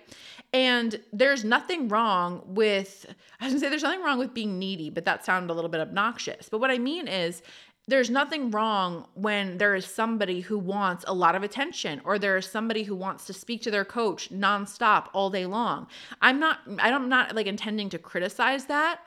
And 0.52 1.00
there's 1.12 1.44
nothing 1.44 1.86
wrong 1.86 2.42
with, 2.44 3.06
I 3.40 3.44
was 3.44 3.52
gonna 3.52 3.60
say 3.60 3.68
there's 3.68 3.84
nothing 3.84 4.02
wrong 4.02 4.18
with 4.18 4.34
being 4.34 4.58
needy, 4.58 4.90
but 4.90 5.04
that 5.04 5.24
sounded 5.24 5.52
a 5.52 5.54
little 5.54 5.70
bit 5.70 5.80
obnoxious. 5.80 6.48
But 6.48 6.58
what 6.58 6.72
I 6.72 6.78
mean 6.78 7.06
is, 7.06 7.40
there's 7.86 8.08
nothing 8.08 8.50
wrong 8.50 9.06
when 9.12 9.58
there 9.58 9.74
is 9.74 9.84
somebody 9.84 10.40
who 10.40 10.58
wants 10.58 11.04
a 11.06 11.12
lot 11.12 11.34
of 11.34 11.42
attention 11.42 12.00
or 12.06 12.18
there 12.18 12.38
is 12.38 12.46
somebody 12.46 12.82
who 12.82 12.96
wants 12.96 13.26
to 13.26 13.34
speak 13.34 13.60
to 13.60 13.70
their 13.70 13.84
coach 13.84 14.32
nonstop 14.32 15.08
all 15.12 15.28
day 15.28 15.44
long. 15.44 15.86
I'm 16.22 16.40
not, 16.40 16.60
I'm 16.78 17.10
not 17.10 17.34
like 17.34 17.46
intending 17.46 17.90
to 17.90 17.98
criticize 17.98 18.64
that, 18.66 19.00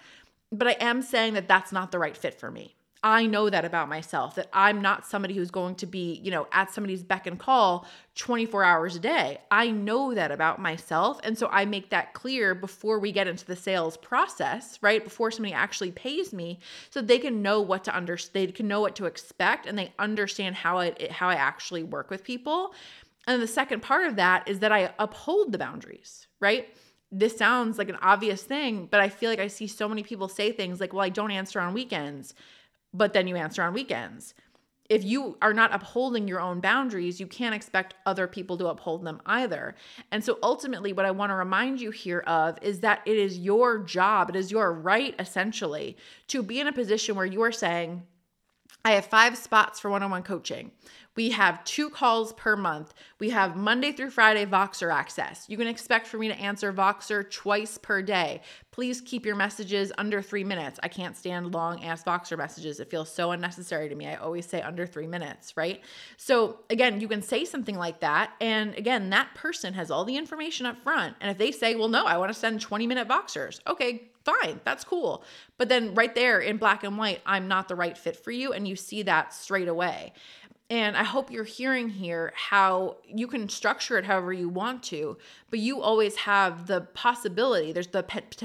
but 0.52 0.68
I 0.68 0.74
am 0.74 1.02
saying 1.02 1.34
that 1.34 1.48
that's 1.48 1.72
not 1.72 1.92
the 1.92 1.98
right 1.98 2.16
fit 2.16 2.40
for 2.40 2.52
me. 2.52 2.77
I 3.04 3.26
know 3.28 3.50
that 3.50 3.66
about 3.66 3.90
myself 3.90 4.36
that 4.36 4.50
I'm 4.54 4.82
not 4.82 5.06
somebody 5.06 5.36
who's 5.36 5.52
going 5.52 5.76
to 5.76 5.86
be, 5.86 6.20
you 6.24 6.32
know, 6.32 6.48
at 6.52 6.72
somebody's 6.72 7.04
beck 7.04 7.28
and 7.28 7.38
call 7.38 7.86
24 8.16 8.64
hours 8.64 8.96
a 8.96 9.00
day. 9.00 9.40
I 9.52 9.70
know 9.70 10.16
that 10.16 10.32
about 10.32 10.60
myself. 10.60 11.20
And 11.24 11.38
so 11.38 11.48
I 11.52 11.66
make 11.66 11.92
that 11.92 12.14
clear 12.14 12.56
before 12.56 13.00
we 13.00 13.12
get 13.12 13.28
into 13.28 13.46
the 13.46 13.56
sales 13.56 13.98
process, 13.98 14.80
right? 14.82 15.04
Before 15.04 15.30
somebody 15.30 15.54
actually 15.54 15.92
pays 15.92 16.34
me 16.34 16.60
so 16.90 17.02
they 17.02 17.20
can 17.20 17.42
know 17.42 17.62
what 17.62 17.84
to 17.84 17.96
understand, 17.96 18.50
they 18.50 18.52
can 18.52 18.68
know 18.68 18.82
what 18.82 18.96
to 18.96 19.06
expect 19.06 19.68
and 19.68 19.78
they 19.78 19.94
understand 20.00 20.56
how 20.56 20.80
it 20.80 21.12
how 21.12 21.30
I 21.30 21.36
actually 21.36 21.84
work 21.84 22.10
with 22.10 22.24
people. 22.24 22.74
And 23.28 23.42
the 23.42 23.48
second 23.48 23.82
part 23.82 24.08
of 24.08 24.16
that 24.16 24.48
is 24.48 24.60
that 24.60 24.72
I 24.72 24.94
uphold 24.98 25.52
the 25.52 25.58
boundaries, 25.58 26.28
right? 26.40 26.68
This 27.12 27.38
sounds 27.38 27.78
like 27.78 27.90
an 27.90 27.98
obvious 28.02 28.42
thing, 28.44 28.88
but 28.90 29.00
I 29.00 29.10
feel 29.10 29.30
like 29.30 29.40
I 29.40 29.48
see 29.48 29.68
so 29.68 29.88
many 29.88 30.04
people 30.04 30.28
say 30.28 30.52
things 30.52 30.80
like, 30.80 30.94
"Well, 30.94 31.04
I 31.04 31.10
don't 31.10 31.32
answer 31.32 31.60
on 31.60 31.74
weekends." 31.74 32.34
But 32.98 33.14
then 33.14 33.28
you 33.28 33.36
answer 33.36 33.62
on 33.64 33.74
weekends. 33.74 34.34
if 34.90 35.04
you 35.04 35.38
are 35.42 35.54
not 35.54 35.74
upholding 35.74 36.28
your 36.28 36.40
own 36.40 36.60
boundaries, 36.60 37.20
you 37.20 37.28
can't 37.28 37.56
expect 37.56 37.96
other 38.06 38.28
people 38.28 38.58
to 38.58 38.68
uphold 38.68 39.04
them 39.04 39.22
either. 39.26 39.76
And 40.12 40.24
so 40.24 40.40
ultimately, 40.42 40.94
what 40.94 41.06
I 41.06 41.12
want 41.12 41.30
to 41.30 41.36
remind 41.36 41.82
you 41.82 41.92
here 41.92 42.22
of 42.22 42.58
is 42.62 42.80
that 42.82 43.02
it 43.06 43.18
is 43.18 43.38
your 43.38 43.80
job, 43.80 44.30
it 44.30 44.36
is 44.36 44.52
your 44.52 44.72
right 44.74 45.14
essentially 45.20 45.98
to 46.28 46.42
be 46.42 46.60
in 46.60 46.68
a 46.68 46.74
position 46.74 47.16
where 47.16 47.26
you 47.26 47.42
are 47.42 47.52
saying, 47.52 48.04
I 48.88 48.92
have 48.92 49.06
five 49.06 49.38
spots 49.38 49.82
for 49.82 49.92
one 49.92 50.02
on 50.02 50.12
one 50.12 50.24
coaching. 50.24 50.72
We 51.18 51.32
have 51.32 51.62
two 51.66 51.90
calls 51.90 52.32
per 52.32 52.56
month. 52.56 52.94
We 53.20 53.32
have 53.32 53.58
Monday 53.58 53.92
through 53.92 54.12
Friday 54.12 54.46
Voxer 54.46 54.94
access. 54.94 55.46
You 55.50 55.58
can 55.58 55.68
expect 55.68 56.08
for 56.08 56.18
me 56.18 56.30
to 56.30 56.40
answer 56.40 56.72
Voxer 56.72 57.30
twice 57.30 57.78
per 57.78 58.02
day. 58.02 58.40
Please 58.72 59.02
keep 59.02 59.26
your 59.26 59.36
messages 59.36 59.92
under 59.98 60.22
three 60.22 60.46
minutes. 60.46 60.80
I 60.84 60.88
can't 60.88 61.18
stand 61.18 61.54
long 61.54 61.84
ass 61.84 62.06
Voxer 62.06 62.38
messages. 62.38 62.80
It 62.80 62.90
feels 62.90 63.12
so 63.12 63.32
unnecessary 63.32 63.90
to 63.90 63.96
me. 63.96 64.08
I 64.08 64.16
always 64.16 64.46
say 64.46 64.62
under 64.62 64.86
three 64.86 65.08
minutes, 65.08 65.58
right? 65.58 65.82
So, 66.16 66.60
again, 66.70 67.02
you 67.02 67.10
can 67.10 67.22
say 67.22 67.44
something 67.44 67.76
like 67.76 68.00
that. 68.00 68.32
And 68.40 68.74
again, 68.76 69.10
that 69.10 69.36
person 69.36 69.74
has 69.74 69.92
all 69.92 70.06
the 70.06 70.16
information 70.16 70.66
up 70.66 70.82
front. 70.82 71.18
And 71.20 71.30
if 71.30 71.38
they 71.38 71.52
say, 71.52 71.76
well, 71.76 71.90
no, 71.90 72.06
I 72.06 72.16
want 72.16 72.32
to 72.32 72.40
send 72.40 72.62
20 72.62 72.88
minute 72.88 73.10
Voxers, 73.10 73.60
okay, 73.68 74.12
fine, 74.28 74.60
that's 74.66 74.84
cool. 74.84 75.24
But 75.58 75.70
then 75.70 75.96
right 75.96 76.14
there 76.14 76.40
in 76.40 76.58
black 76.58 76.84
and 76.84 76.98
white, 76.98 77.22
I'm 77.26 77.48
not 77.48 77.68
the 77.68 77.76
right 77.76 77.98
fit 77.98 78.18
for 78.18 78.32
you. 78.32 78.54
And 78.54 78.68
you 78.68 78.76
see 78.76 79.04
that 79.04 79.34
straight 79.34 79.68
away. 79.68 80.14
And 80.70 80.98
I 80.98 81.06
hope 81.06 81.32
you're 81.32 81.46
hearing 81.46 81.88
here 81.88 82.34
how 82.36 82.98
you 83.08 83.28
can 83.28 83.48
structure 83.48 83.98
it 83.98 84.04
however 84.04 84.34
you 84.34 84.50
want 84.50 84.84
to, 84.84 85.18
but 85.50 85.60
you 85.60 85.82
always 85.82 86.18
have 86.18 86.68
the 86.68 86.82
possibility. 86.82 87.72
There's 87.72 87.88
the 87.88 88.04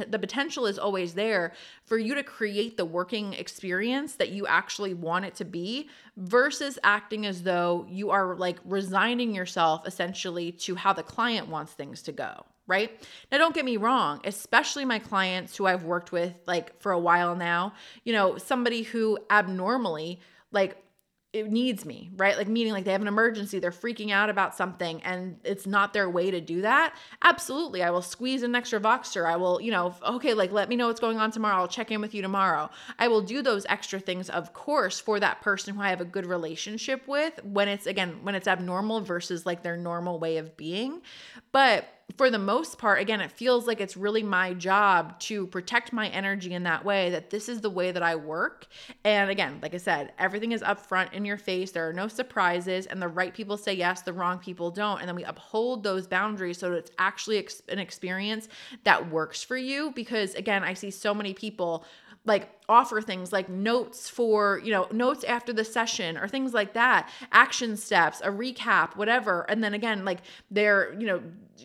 the 0.08 0.20
potential 0.20 0.66
is 0.66 0.78
always 0.78 1.14
there 1.14 1.52
for 1.84 1.98
you 1.98 2.14
to 2.14 2.22
create 2.22 2.76
the 2.76 2.84
working 2.84 3.32
experience 3.32 4.14
that 4.14 4.28
you 4.28 4.46
actually 4.46 4.94
want 4.94 5.24
it 5.24 5.34
to 5.36 5.44
be 5.44 5.88
versus 6.16 6.78
acting 6.84 7.26
as 7.26 7.42
though 7.42 7.86
you 7.90 8.10
are 8.10 8.36
like 8.36 8.60
resigning 8.64 9.34
yourself 9.34 9.84
essentially 9.84 10.52
to 10.52 10.76
how 10.76 10.92
the 10.92 11.02
client 11.02 11.48
wants 11.48 11.72
things 11.72 12.02
to 12.02 12.12
go 12.12 12.44
right? 12.66 12.90
Now, 13.30 13.38
don't 13.38 13.54
get 13.54 13.64
me 13.64 13.76
wrong, 13.76 14.20
especially 14.24 14.84
my 14.84 14.98
clients 14.98 15.56
who 15.56 15.66
I've 15.66 15.84
worked 15.84 16.12
with 16.12 16.34
like 16.46 16.80
for 16.80 16.92
a 16.92 16.98
while 16.98 17.34
now, 17.34 17.74
you 18.04 18.12
know, 18.12 18.38
somebody 18.38 18.82
who 18.82 19.18
abnormally 19.30 20.20
like 20.52 20.82
it 21.32 21.50
needs 21.50 21.86
me, 21.86 22.10
right? 22.16 22.36
Like 22.36 22.46
meaning 22.46 22.74
like 22.74 22.84
they 22.84 22.92
have 22.92 23.00
an 23.00 23.08
emergency, 23.08 23.58
they're 23.58 23.70
freaking 23.70 24.10
out 24.10 24.28
about 24.28 24.54
something 24.54 25.02
and 25.02 25.38
it's 25.44 25.66
not 25.66 25.94
their 25.94 26.10
way 26.10 26.30
to 26.30 26.42
do 26.42 26.60
that. 26.60 26.94
Absolutely. 27.22 27.82
I 27.82 27.88
will 27.88 28.02
squeeze 28.02 28.42
an 28.42 28.54
extra 28.54 28.78
Voxer. 28.78 29.24
I 29.24 29.36
will, 29.36 29.58
you 29.58 29.70
know, 29.70 29.94
okay, 30.06 30.34
like 30.34 30.52
let 30.52 30.68
me 30.68 30.76
know 30.76 30.88
what's 30.88 31.00
going 31.00 31.16
on 31.16 31.30
tomorrow. 31.30 31.56
I'll 31.56 31.68
check 31.68 31.90
in 31.90 32.02
with 32.02 32.14
you 32.14 32.20
tomorrow. 32.20 32.68
I 32.98 33.08
will 33.08 33.22
do 33.22 33.40
those 33.40 33.64
extra 33.70 33.98
things, 33.98 34.28
of 34.28 34.52
course, 34.52 35.00
for 35.00 35.18
that 35.20 35.40
person 35.40 35.74
who 35.74 35.80
I 35.80 35.88
have 35.88 36.02
a 36.02 36.06
good 36.06 36.26
relationship 36.26 37.08
with 37.08 37.42
when 37.42 37.66
it's 37.66 37.86
again, 37.86 38.18
when 38.22 38.34
it's 38.34 38.46
abnormal 38.46 39.00
versus 39.00 39.46
like 39.46 39.62
their 39.62 39.78
normal 39.78 40.18
way 40.18 40.36
of 40.36 40.54
being. 40.58 41.00
But 41.50 41.88
for 42.16 42.30
the 42.30 42.38
most 42.38 42.78
part, 42.78 43.00
again, 43.00 43.20
it 43.20 43.30
feels 43.30 43.66
like 43.66 43.80
it's 43.80 43.96
really 43.96 44.22
my 44.22 44.54
job 44.54 45.18
to 45.20 45.46
protect 45.46 45.92
my 45.92 46.08
energy 46.08 46.54
in 46.54 46.62
that 46.64 46.84
way, 46.84 47.10
that 47.10 47.30
this 47.30 47.48
is 47.48 47.60
the 47.60 47.70
way 47.70 47.92
that 47.92 48.02
I 48.02 48.16
work. 48.16 48.66
And 49.04 49.30
again, 49.30 49.58
like 49.62 49.74
I 49.74 49.78
said, 49.78 50.12
everything 50.18 50.52
is 50.52 50.62
upfront 50.62 51.12
in 51.12 51.24
your 51.24 51.36
face. 51.36 51.70
There 51.70 51.88
are 51.88 51.92
no 51.92 52.08
surprises, 52.08 52.86
and 52.86 53.00
the 53.00 53.08
right 53.08 53.32
people 53.32 53.56
say 53.56 53.74
yes, 53.74 54.02
the 54.02 54.12
wrong 54.12 54.38
people 54.38 54.70
don't. 54.70 55.00
And 55.00 55.08
then 55.08 55.16
we 55.16 55.24
uphold 55.24 55.82
those 55.82 56.06
boundaries 56.06 56.58
so 56.58 56.70
that 56.70 56.76
it's 56.76 56.90
actually 56.98 57.46
an 57.68 57.78
experience 57.78 58.48
that 58.84 59.10
works 59.10 59.42
for 59.42 59.56
you. 59.56 59.92
Because 59.94 60.34
again, 60.34 60.64
I 60.64 60.74
see 60.74 60.90
so 60.90 61.14
many 61.14 61.34
people 61.34 61.84
like 62.24 62.48
offer 62.68 63.00
things 63.00 63.32
like 63.32 63.48
notes 63.48 64.08
for, 64.08 64.60
you 64.64 64.70
know, 64.70 64.86
notes 64.92 65.24
after 65.24 65.52
the 65.52 65.64
session 65.64 66.16
or 66.16 66.28
things 66.28 66.54
like 66.54 66.72
that, 66.74 67.10
action 67.32 67.76
steps, 67.76 68.20
a 68.20 68.28
recap, 68.28 68.96
whatever. 68.96 69.42
And 69.50 69.62
then 69.62 69.74
again, 69.74 70.04
like 70.04 70.20
they're, 70.50 70.94
you 70.98 71.06
know, 71.06 71.22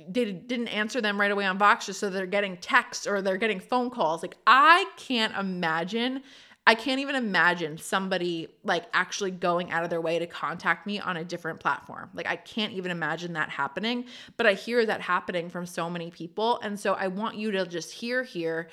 they 0.09 0.31
didn't 0.31 0.67
answer 0.69 0.99
them 0.99 1.19
right 1.19 1.31
away 1.31 1.45
on 1.45 1.57
Voxer, 1.59 1.93
so 1.93 2.09
they're 2.09 2.25
getting 2.25 2.57
texts 2.57 3.07
or 3.07 3.21
they're 3.21 3.37
getting 3.37 3.59
phone 3.59 3.89
calls. 3.89 4.21
Like 4.21 4.35
I 4.45 4.85
can't 4.97 5.35
imagine 5.35 6.23
I 6.67 6.75
can't 6.75 6.99
even 6.99 7.15
imagine 7.15 7.77
somebody 7.77 8.49
like 8.65 8.83
actually 8.91 9.31
going 9.31 9.71
out 9.71 9.85
of 9.85 9.89
their 9.89 10.01
way 10.01 10.19
to 10.19 10.27
contact 10.27 10.85
me 10.85 10.99
on 10.99 11.15
a 11.15 11.23
different 11.23 11.61
platform. 11.61 12.09
Like 12.13 12.27
I 12.27 12.35
can't 12.35 12.73
even 12.73 12.91
imagine 12.91 13.31
that 13.33 13.49
happening, 13.49 14.03
but 14.35 14.45
I 14.45 14.53
hear 14.53 14.85
that 14.85 14.99
happening 14.99 15.49
from 15.49 15.65
so 15.65 15.89
many 15.89 16.11
people. 16.11 16.59
And 16.61 16.77
so 16.77 16.95
I 16.95 17.07
want 17.07 17.37
you 17.37 17.51
to 17.51 17.65
just 17.65 17.93
hear 17.93 18.21
here 18.21 18.67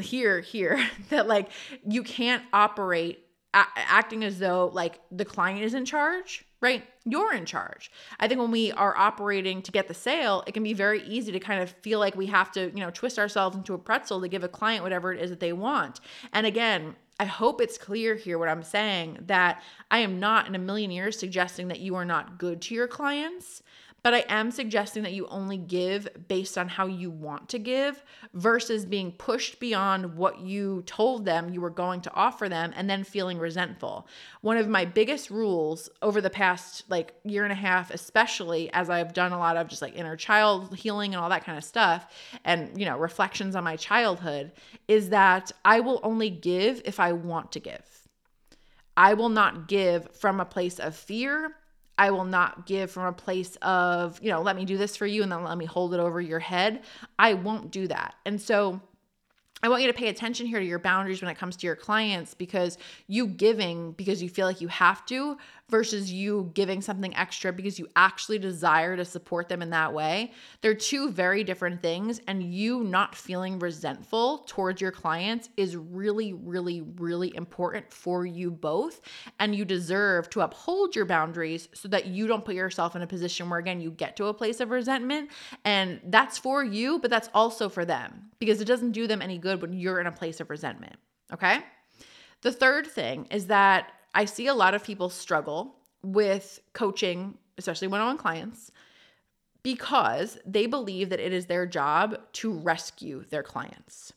here 0.00 0.40
here 0.40 0.84
that 1.10 1.28
like 1.28 1.50
you 1.86 2.02
can't 2.02 2.42
operate 2.52 3.20
a- 3.54 3.66
acting 3.76 4.24
as 4.24 4.38
though 4.38 4.70
like 4.72 5.00
the 5.10 5.24
client 5.24 5.62
is 5.62 5.74
in 5.74 5.84
charge 5.84 6.44
right? 6.62 6.84
You're 7.06 7.32
in 7.32 7.46
charge. 7.46 7.90
I 8.18 8.28
think 8.28 8.38
when 8.38 8.50
we 8.50 8.70
are 8.72 8.94
operating 8.94 9.62
to 9.62 9.72
get 9.72 9.88
the 9.88 9.94
sale 9.94 10.44
it 10.46 10.52
can 10.52 10.62
be 10.62 10.74
very 10.74 11.02
easy 11.04 11.32
to 11.32 11.40
kind 11.40 11.62
of 11.62 11.70
feel 11.82 11.98
like 11.98 12.16
we 12.16 12.26
have 12.26 12.52
to 12.52 12.70
you 12.70 12.80
know 12.80 12.90
twist 12.90 13.18
ourselves 13.18 13.56
into 13.56 13.74
a 13.74 13.78
pretzel 13.78 14.20
to 14.20 14.28
give 14.28 14.44
a 14.44 14.48
client 14.48 14.82
whatever 14.82 15.12
it 15.12 15.20
is 15.20 15.30
that 15.30 15.40
they 15.40 15.52
want. 15.52 16.00
And 16.32 16.46
again 16.46 16.96
I 17.18 17.26
hope 17.26 17.60
it's 17.60 17.76
clear 17.76 18.14
here 18.14 18.38
what 18.38 18.48
I'm 18.48 18.62
saying 18.62 19.18
that 19.26 19.62
I 19.90 19.98
am 19.98 20.20
not 20.20 20.46
in 20.46 20.54
a 20.54 20.58
million 20.58 20.90
years 20.90 21.18
suggesting 21.18 21.68
that 21.68 21.80
you 21.80 21.94
are 21.96 22.04
not 22.06 22.38
good 22.38 22.62
to 22.62 22.74
your 22.74 22.88
clients. 22.88 23.62
But 24.02 24.14
I 24.14 24.24
am 24.28 24.50
suggesting 24.50 25.02
that 25.02 25.12
you 25.12 25.26
only 25.26 25.58
give 25.58 26.08
based 26.28 26.56
on 26.56 26.68
how 26.68 26.86
you 26.86 27.10
want 27.10 27.48
to 27.50 27.58
give 27.58 28.02
versus 28.32 28.84
being 28.84 29.12
pushed 29.12 29.60
beyond 29.60 30.16
what 30.16 30.40
you 30.40 30.82
told 30.86 31.24
them 31.24 31.52
you 31.52 31.60
were 31.60 31.70
going 31.70 32.00
to 32.02 32.14
offer 32.14 32.48
them 32.48 32.72
and 32.76 32.88
then 32.88 33.04
feeling 33.04 33.38
resentful. 33.38 34.06
One 34.40 34.56
of 34.56 34.68
my 34.68 34.84
biggest 34.84 35.30
rules 35.30 35.90
over 36.02 36.20
the 36.20 36.30
past 36.30 36.84
like 36.88 37.14
year 37.24 37.44
and 37.44 37.52
a 37.52 37.56
half, 37.56 37.90
especially 37.90 38.72
as 38.72 38.88
I've 38.88 39.12
done 39.12 39.32
a 39.32 39.38
lot 39.38 39.56
of 39.56 39.68
just 39.68 39.82
like 39.82 39.96
inner 39.96 40.16
child 40.16 40.74
healing 40.74 41.14
and 41.14 41.22
all 41.22 41.30
that 41.30 41.44
kind 41.44 41.58
of 41.58 41.64
stuff 41.64 42.10
and, 42.44 42.78
you 42.78 42.86
know, 42.86 42.98
reflections 42.98 43.54
on 43.54 43.64
my 43.64 43.76
childhood 43.76 44.52
is 44.88 45.10
that 45.10 45.52
I 45.64 45.80
will 45.80 46.00
only 46.02 46.30
give 46.30 46.82
if 46.84 46.98
I 47.00 47.12
want 47.12 47.52
to 47.52 47.60
give. 47.60 48.08
I 48.96 49.14
will 49.14 49.28
not 49.28 49.68
give 49.68 50.14
from 50.14 50.40
a 50.40 50.44
place 50.44 50.78
of 50.78 50.94
fear 50.94 51.54
I 52.00 52.12
will 52.12 52.24
not 52.24 52.64
give 52.64 52.90
from 52.90 53.04
a 53.04 53.12
place 53.12 53.56
of, 53.60 54.18
you 54.22 54.30
know, 54.30 54.40
let 54.40 54.56
me 54.56 54.64
do 54.64 54.78
this 54.78 54.96
for 54.96 55.04
you 55.04 55.22
and 55.22 55.30
then 55.30 55.44
let 55.44 55.58
me 55.58 55.66
hold 55.66 55.92
it 55.92 56.00
over 56.00 56.18
your 56.18 56.38
head. 56.38 56.80
I 57.18 57.34
won't 57.34 57.70
do 57.70 57.86
that. 57.88 58.14
And 58.24 58.40
so 58.40 58.80
I 59.62 59.68
want 59.68 59.82
you 59.82 59.88
to 59.88 59.96
pay 59.96 60.08
attention 60.08 60.46
here 60.46 60.58
to 60.60 60.64
your 60.64 60.78
boundaries 60.78 61.20
when 61.20 61.30
it 61.30 61.36
comes 61.36 61.58
to 61.58 61.66
your 61.66 61.76
clients 61.76 62.32
because 62.32 62.78
you 63.06 63.26
giving 63.26 63.92
because 63.92 64.22
you 64.22 64.30
feel 64.30 64.46
like 64.46 64.62
you 64.62 64.68
have 64.68 65.04
to 65.06 65.36
versus 65.70 66.12
you 66.12 66.50
giving 66.54 66.82
something 66.82 67.14
extra 67.16 67.52
because 67.52 67.78
you 67.78 67.86
actually 67.96 68.38
desire 68.38 68.96
to 68.96 69.04
support 69.04 69.48
them 69.48 69.62
in 69.62 69.70
that 69.70 69.92
way. 69.92 70.32
They're 70.60 70.74
two 70.74 71.10
very 71.10 71.44
different 71.44 71.80
things. 71.80 72.20
And 72.26 72.42
you 72.42 72.84
not 72.84 73.14
feeling 73.14 73.58
resentful 73.58 74.38
towards 74.46 74.80
your 74.80 74.90
clients 74.90 75.48
is 75.56 75.76
really, 75.76 76.32
really, 76.32 76.80
really 76.80 77.34
important 77.34 77.92
for 77.92 78.26
you 78.26 78.50
both. 78.50 79.00
And 79.38 79.54
you 79.54 79.64
deserve 79.64 80.28
to 80.30 80.40
uphold 80.40 80.94
your 80.96 81.06
boundaries 81.06 81.68
so 81.72 81.88
that 81.88 82.06
you 82.06 82.26
don't 82.26 82.44
put 82.44 82.54
yourself 82.54 82.96
in 82.96 83.02
a 83.02 83.06
position 83.06 83.48
where, 83.48 83.58
again, 83.58 83.80
you 83.80 83.90
get 83.90 84.16
to 84.16 84.26
a 84.26 84.34
place 84.34 84.60
of 84.60 84.70
resentment. 84.70 85.30
And 85.64 86.00
that's 86.04 86.38
for 86.38 86.64
you, 86.64 86.98
but 86.98 87.10
that's 87.10 87.30
also 87.34 87.68
for 87.68 87.84
them 87.84 88.30
because 88.38 88.60
it 88.60 88.66
doesn't 88.66 88.92
do 88.92 89.06
them 89.06 89.22
any 89.22 89.38
good 89.38 89.62
when 89.62 89.72
you're 89.72 90.00
in 90.00 90.06
a 90.06 90.12
place 90.12 90.40
of 90.40 90.50
resentment. 90.50 90.96
Okay. 91.32 91.60
The 92.42 92.52
third 92.52 92.86
thing 92.86 93.26
is 93.30 93.46
that 93.46 93.92
I 94.14 94.24
see 94.24 94.46
a 94.46 94.54
lot 94.54 94.74
of 94.74 94.84
people 94.84 95.08
struggle 95.08 95.76
with 96.02 96.60
coaching, 96.72 97.36
especially 97.58 97.88
one 97.88 98.00
on 98.00 98.06
one 98.08 98.18
clients, 98.18 98.70
because 99.62 100.38
they 100.46 100.66
believe 100.66 101.10
that 101.10 101.20
it 101.20 101.32
is 101.32 101.46
their 101.46 101.66
job 101.66 102.18
to 102.32 102.52
rescue 102.52 103.24
their 103.30 103.42
clients. 103.42 104.12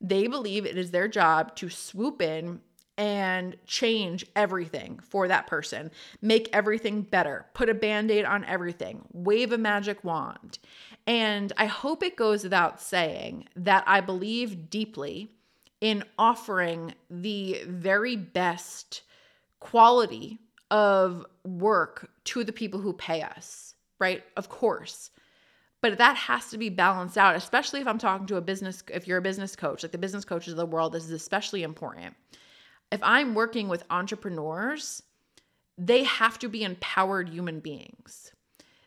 They 0.00 0.26
believe 0.26 0.66
it 0.66 0.76
is 0.76 0.90
their 0.90 1.08
job 1.08 1.56
to 1.56 1.70
swoop 1.70 2.20
in 2.20 2.60
and 2.96 3.56
change 3.66 4.24
everything 4.36 5.00
for 5.02 5.26
that 5.26 5.46
person, 5.46 5.90
make 6.22 6.48
everything 6.52 7.02
better, 7.02 7.46
put 7.54 7.68
a 7.68 7.74
band 7.74 8.10
aid 8.10 8.24
on 8.24 8.44
everything, 8.44 9.02
wave 9.12 9.50
a 9.50 9.58
magic 9.58 10.04
wand. 10.04 10.58
And 11.06 11.52
I 11.56 11.66
hope 11.66 12.02
it 12.02 12.16
goes 12.16 12.44
without 12.44 12.80
saying 12.80 13.46
that 13.56 13.82
I 13.86 14.00
believe 14.00 14.70
deeply 14.70 15.30
in 15.80 16.04
offering 16.18 16.94
the 17.10 17.62
very 17.66 18.14
best 18.14 19.02
quality 19.64 20.38
of 20.70 21.24
work 21.44 22.10
to 22.24 22.44
the 22.44 22.52
people 22.52 22.80
who 22.80 22.92
pay 22.92 23.22
us, 23.22 23.74
right? 23.98 24.22
Of 24.36 24.50
course. 24.50 25.10
But 25.80 25.96
that 25.96 26.16
has 26.16 26.50
to 26.50 26.58
be 26.58 26.68
balanced 26.68 27.16
out, 27.16 27.34
especially 27.34 27.80
if 27.80 27.86
I'm 27.86 27.98
talking 27.98 28.26
to 28.26 28.36
a 28.36 28.42
business, 28.42 28.82
if 28.92 29.08
you're 29.08 29.18
a 29.18 29.22
business 29.22 29.56
coach, 29.56 29.82
like 29.82 29.92
the 29.92 29.98
business 29.98 30.26
coaches 30.26 30.52
of 30.52 30.58
the 30.58 30.66
world, 30.66 30.92
this 30.92 31.04
is 31.04 31.12
especially 31.12 31.62
important. 31.62 32.14
If 32.92 33.00
I'm 33.02 33.34
working 33.34 33.68
with 33.68 33.84
entrepreneurs, 33.88 35.02
they 35.78 36.04
have 36.04 36.38
to 36.40 36.48
be 36.50 36.62
empowered 36.62 37.30
human 37.30 37.60
beings. 37.60 38.32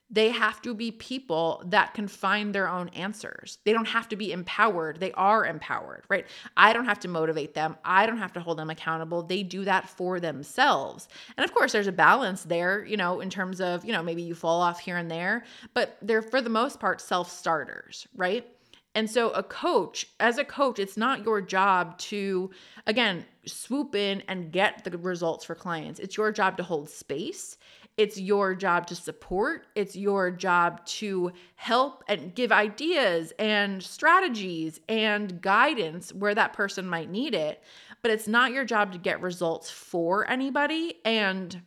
They 0.09 0.29
have 0.29 0.61
to 0.61 0.73
be 0.73 0.91
people 0.91 1.61
that 1.65 1.93
can 1.93 2.07
find 2.07 2.55
their 2.55 2.69
own 2.69 2.89
answers. 2.89 3.57
They 3.65 3.73
don't 3.73 3.87
have 3.87 4.07
to 4.09 4.15
be 4.15 4.31
empowered. 4.31 4.99
They 4.99 5.11
are 5.13 5.45
empowered, 5.45 6.05
right? 6.07 6.25
I 6.55 6.71
don't 6.71 6.85
have 6.85 6.99
to 7.01 7.09
motivate 7.09 7.53
them. 7.53 7.75
I 7.83 8.05
don't 8.05 8.17
have 8.17 8.31
to 8.33 8.39
hold 8.39 8.57
them 8.57 8.69
accountable. 8.69 9.23
They 9.23 9.43
do 9.43 9.65
that 9.65 9.89
for 9.89 10.19
themselves. 10.19 11.09
And 11.35 11.43
of 11.43 11.53
course, 11.53 11.73
there's 11.73 11.87
a 11.87 11.91
balance 11.91 12.43
there, 12.43 12.85
you 12.85 12.95
know, 12.95 13.19
in 13.19 13.29
terms 13.29 13.59
of, 13.59 13.83
you 13.83 13.91
know, 13.91 14.01
maybe 14.01 14.21
you 14.21 14.33
fall 14.33 14.61
off 14.61 14.79
here 14.79 14.97
and 14.97 15.11
there, 15.11 15.43
but 15.73 15.97
they're 16.01 16.21
for 16.21 16.41
the 16.41 16.49
most 16.49 16.79
part 16.79 17.01
self 17.01 17.29
starters, 17.29 18.07
right? 18.15 18.47
And 18.95 19.07
so, 19.07 19.29
a 19.29 19.43
coach, 19.43 20.07
as 20.19 20.39
a 20.39 20.43
coach, 20.43 20.79
it's 20.79 20.97
not 20.97 21.23
your 21.23 21.39
job 21.39 21.99
to, 21.99 22.49
again, 22.87 23.25
swoop 23.45 23.93
in 23.93 24.23
and 24.27 24.51
get 24.51 24.83
the 24.83 24.97
results 24.97 25.45
for 25.45 25.53
clients. 25.53 25.99
It's 25.99 26.17
your 26.17 26.31
job 26.31 26.57
to 26.57 26.63
hold 26.63 26.89
space. 26.89 27.56
It's 27.97 28.19
your 28.19 28.53
job 28.53 28.85
to 28.87 28.95
support. 28.95 29.65
It's 29.73 29.95
your 29.95 30.29
job 30.29 30.85
to 30.85 31.31
help 31.55 32.03
and 32.07 32.33
give 32.35 32.51
ideas 32.51 33.33
and 33.39 33.81
strategies 33.81 34.79
and 34.87 35.41
guidance 35.41 36.13
where 36.13 36.35
that 36.35 36.53
person 36.53 36.87
might 36.87 37.09
need 37.09 37.33
it. 37.33 37.63
But 38.03 38.11
it's 38.11 38.27
not 38.27 38.51
your 38.51 38.65
job 38.65 38.91
to 38.91 38.99
get 38.99 39.21
results 39.21 39.71
for 39.71 40.29
anybody. 40.29 40.99
And 41.05 41.59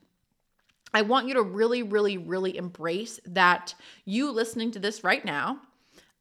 I 0.94 1.02
want 1.02 1.26
you 1.26 1.34
to 1.34 1.42
really, 1.42 1.82
really, 1.82 2.16
really 2.16 2.56
embrace 2.56 3.18
that 3.26 3.74
you 4.04 4.30
listening 4.30 4.70
to 4.72 4.78
this 4.78 5.02
right 5.02 5.24
now. 5.24 5.58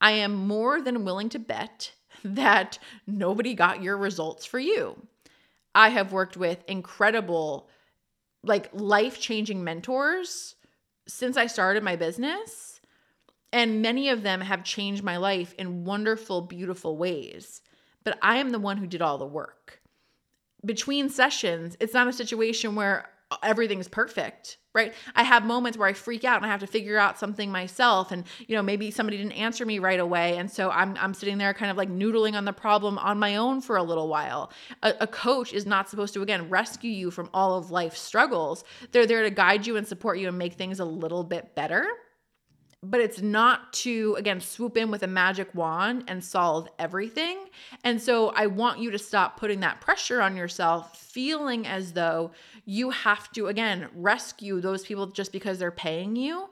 I 0.02 0.12
am 0.12 0.34
more 0.34 0.82
than 0.82 1.06
willing 1.06 1.30
to 1.30 1.40
bet 1.40 1.92
that 2.24 2.80
nobody 3.06 3.54
got 3.54 3.84
your 3.84 3.98
results 3.98 4.44
for 4.44 4.60
you. 4.60 5.00
I 5.76 5.90
have 5.90 6.12
worked 6.12 6.36
with 6.36 6.64
incredible 6.68 7.70
like 8.44 8.70
life 8.74 9.20
changing 9.20 9.64
mentors 9.64 10.56
since 11.08 11.38
I 11.38 11.48
started 11.48 11.84
my 11.84 11.96
business. 11.96 12.80
And 13.52 13.82
many 13.82 14.10
of 14.10 14.22
them 14.22 14.42
have 14.42 14.64
changed 14.64 15.04
my 15.04 15.18
life 15.18 15.56
in 15.58 15.84
wonderful, 15.84 16.42
beautiful 16.42 16.98
ways. 16.98 17.62
But 18.04 18.20
I 18.22 18.38
am 18.38 18.52
the 18.52 18.60
one 18.60 18.78
who 18.78 18.88
did 18.88 19.02
all 19.02 19.18
the 19.18 19.26
work. 19.26 19.82
Between 20.64 21.10
sessions, 21.10 21.76
it's 21.80 21.94
not 21.94 22.08
a 22.08 22.14
situation 22.14 22.76
where 22.76 23.10
everything's 23.44 23.88
perfect 23.88 24.58
right? 24.76 24.94
I 25.16 25.24
have 25.24 25.46
moments 25.46 25.78
where 25.78 25.88
i 25.88 25.94
freak 25.94 26.24
out 26.24 26.38
and 26.38 26.46
i 26.46 26.50
have 26.50 26.60
to 26.60 26.68
figure 26.68 26.98
out 26.98 27.20
something 27.20 27.52
myself 27.52 28.12
and 28.12 28.24
you 28.48 28.56
know 28.56 28.62
maybe 28.62 28.92
somebody 28.92 29.18
didn't 29.18 29.34
answer 29.34 29.66
me 29.66 29.80
right 29.80 30.00
away. 30.00 30.38
And 30.38 30.50
so 30.50 30.70
i'm, 30.70 30.96
I'm 31.00 31.14
sitting 31.14 31.38
there 31.38 31.54
kind 31.54 31.72
of 31.72 31.78
like 31.78 31.90
noodling 31.90 32.36
on 32.36 32.46
the 32.46 32.54
problem 32.54 32.98
on 32.98 33.20
my 33.20 33.36
own 33.36 33.62
for 33.62 33.78
a 33.78 33.84
little 33.84 34.08
while. 34.08 34.52
A, 34.84 34.94
a 35.02 35.08
coach 35.08 35.54
is 35.54 35.66
not 35.66 35.90
supposed 35.90 36.14
to 36.14 36.22
again 36.22 36.50
rescue 36.50 36.92
you 36.92 37.12
from 37.12 37.30
all 37.34 37.58
of 37.58 37.72
life's 37.72 38.00
struggles. 38.00 38.64
They're 38.92 39.08
there 39.08 39.24
to 39.24 39.32
guide 39.32 39.66
you 39.66 39.78
and 39.78 39.88
support 39.88 40.20
you 40.20 40.28
and 40.28 40.38
make 40.38 40.54
things 40.54 40.80
a 40.80 40.86
little 40.86 41.24
bit 41.24 41.56
better 41.56 41.88
but 42.82 43.02
it's 43.02 43.22
not 43.22 43.74
to 43.74 44.16
again 44.18 44.40
swoop 44.40 44.78
in 44.78 44.90
with 44.90 45.04
a 45.04 45.08
magic 45.08 45.54
wand 45.54 46.04
and 46.08 46.24
solve 46.24 46.68
everything. 46.80 47.38
And 47.84 48.02
so 48.02 48.30
I 48.30 48.48
want 48.48 48.80
you 48.80 48.92
to 48.92 49.00
stop 49.00 49.38
putting 49.40 49.60
that 49.62 49.82
pressure 49.82 50.22
on 50.22 50.38
yourself, 50.38 50.98
feeling 50.98 51.68
as 51.68 51.94
though 51.94 52.32
you 52.66 52.92
have 52.92 53.32
to 53.34 53.48
again 53.48 53.90
rescue 53.94 54.62
those 54.62 54.86
people 54.86 55.08
just 55.08 55.32
because 55.32 55.60
they're 55.60 55.72
paying 55.72 56.16
you. 56.16 56.50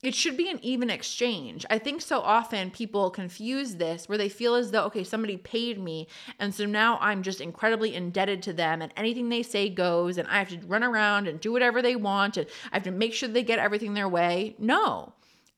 It 0.00 0.14
should 0.14 0.36
be 0.36 0.48
an 0.48 0.60
even 0.62 0.90
exchange. 0.90 1.66
I 1.70 1.78
think 1.78 2.02
so 2.02 2.20
often 2.20 2.70
people 2.70 3.10
confuse 3.10 3.74
this 3.74 4.08
where 4.08 4.16
they 4.16 4.28
feel 4.28 4.54
as 4.54 4.70
though, 4.70 4.84
okay, 4.84 5.02
somebody 5.02 5.36
paid 5.36 5.80
me. 5.80 6.06
And 6.38 6.54
so 6.54 6.66
now 6.66 6.98
I'm 7.00 7.24
just 7.24 7.40
incredibly 7.40 7.96
indebted 7.96 8.40
to 8.44 8.52
them 8.52 8.80
and 8.80 8.92
anything 8.96 9.28
they 9.28 9.42
say 9.42 9.68
goes 9.68 10.16
and 10.16 10.28
I 10.28 10.38
have 10.38 10.50
to 10.50 10.66
run 10.68 10.84
around 10.84 11.26
and 11.26 11.40
do 11.40 11.50
whatever 11.50 11.82
they 11.82 11.96
want 11.96 12.36
and 12.36 12.46
I 12.70 12.76
have 12.76 12.84
to 12.84 12.92
make 12.92 13.12
sure 13.12 13.28
they 13.28 13.42
get 13.42 13.58
everything 13.58 13.94
their 13.94 14.08
way. 14.08 14.54
No, 14.60 15.14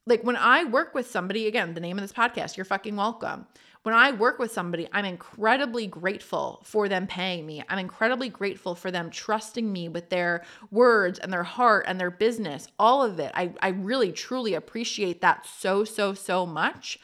like 0.07 0.23
when 0.23 0.37
I 0.37 0.65
work 0.65 0.95
with 0.95 1.11
somebody, 1.11 1.47
again, 1.47 1.75
the 1.75 1.81
name 1.81 1.99
of 1.99 2.03
this 2.03 2.13
podcast, 2.13 2.57
you're 2.57 2.65
fucking 2.65 2.97
welcome. 2.97 3.47
When 3.83 3.95
I 3.95 4.13
work 4.13 4.39
with 4.39 4.53
somebody, 4.53 4.89
I'm 4.93 5.07
incredibly 5.07 5.87
grateful 5.87 6.61
for 6.65 6.87
them 6.87 7.07
paying 7.07 7.47
me. 7.47 7.63
I'm 7.69 7.79
incredibly 7.79 8.29
grateful 8.29 8.75
for 8.75 8.91
them 8.91 9.09
trusting 9.09 9.73
me 9.73 9.89
with 9.89 10.11
their 10.11 10.45
words 10.71 11.19
and 11.19 11.33
their 11.33 11.45
heart 11.45 11.87
and 11.89 11.99
their 11.99 12.11
business, 12.11 12.69
all 12.79 13.03
of 13.03 13.19
it. 13.19 13.33
I, 13.35 13.53
I 13.63 13.69
really, 13.69 14.13
truly 14.13 14.53
appreciate 14.53 15.23
that 15.23 15.47
so, 15.47 15.85
so, 15.85 16.13
so 16.13 16.45
much. 16.45 16.99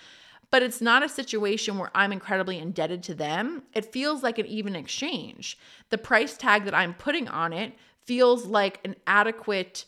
But 0.50 0.62
it's 0.62 0.82
not 0.82 1.02
a 1.02 1.08
situation 1.08 1.78
where 1.78 1.90
I'm 1.94 2.12
incredibly 2.12 2.58
indebted 2.58 3.02
to 3.04 3.14
them. 3.14 3.62
It 3.72 3.90
feels 3.92 4.22
like 4.22 4.38
an 4.38 4.46
even 4.46 4.76
exchange. 4.76 5.58
The 5.88 5.98
price 5.98 6.36
tag 6.36 6.64
that 6.64 6.74
I'm 6.74 6.94
putting 6.94 7.26
on 7.26 7.52
it 7.54 7.72
feels 8.04 8.44
like 8.44 8.80
an 8.84 8.96
adequate 9.06 9.86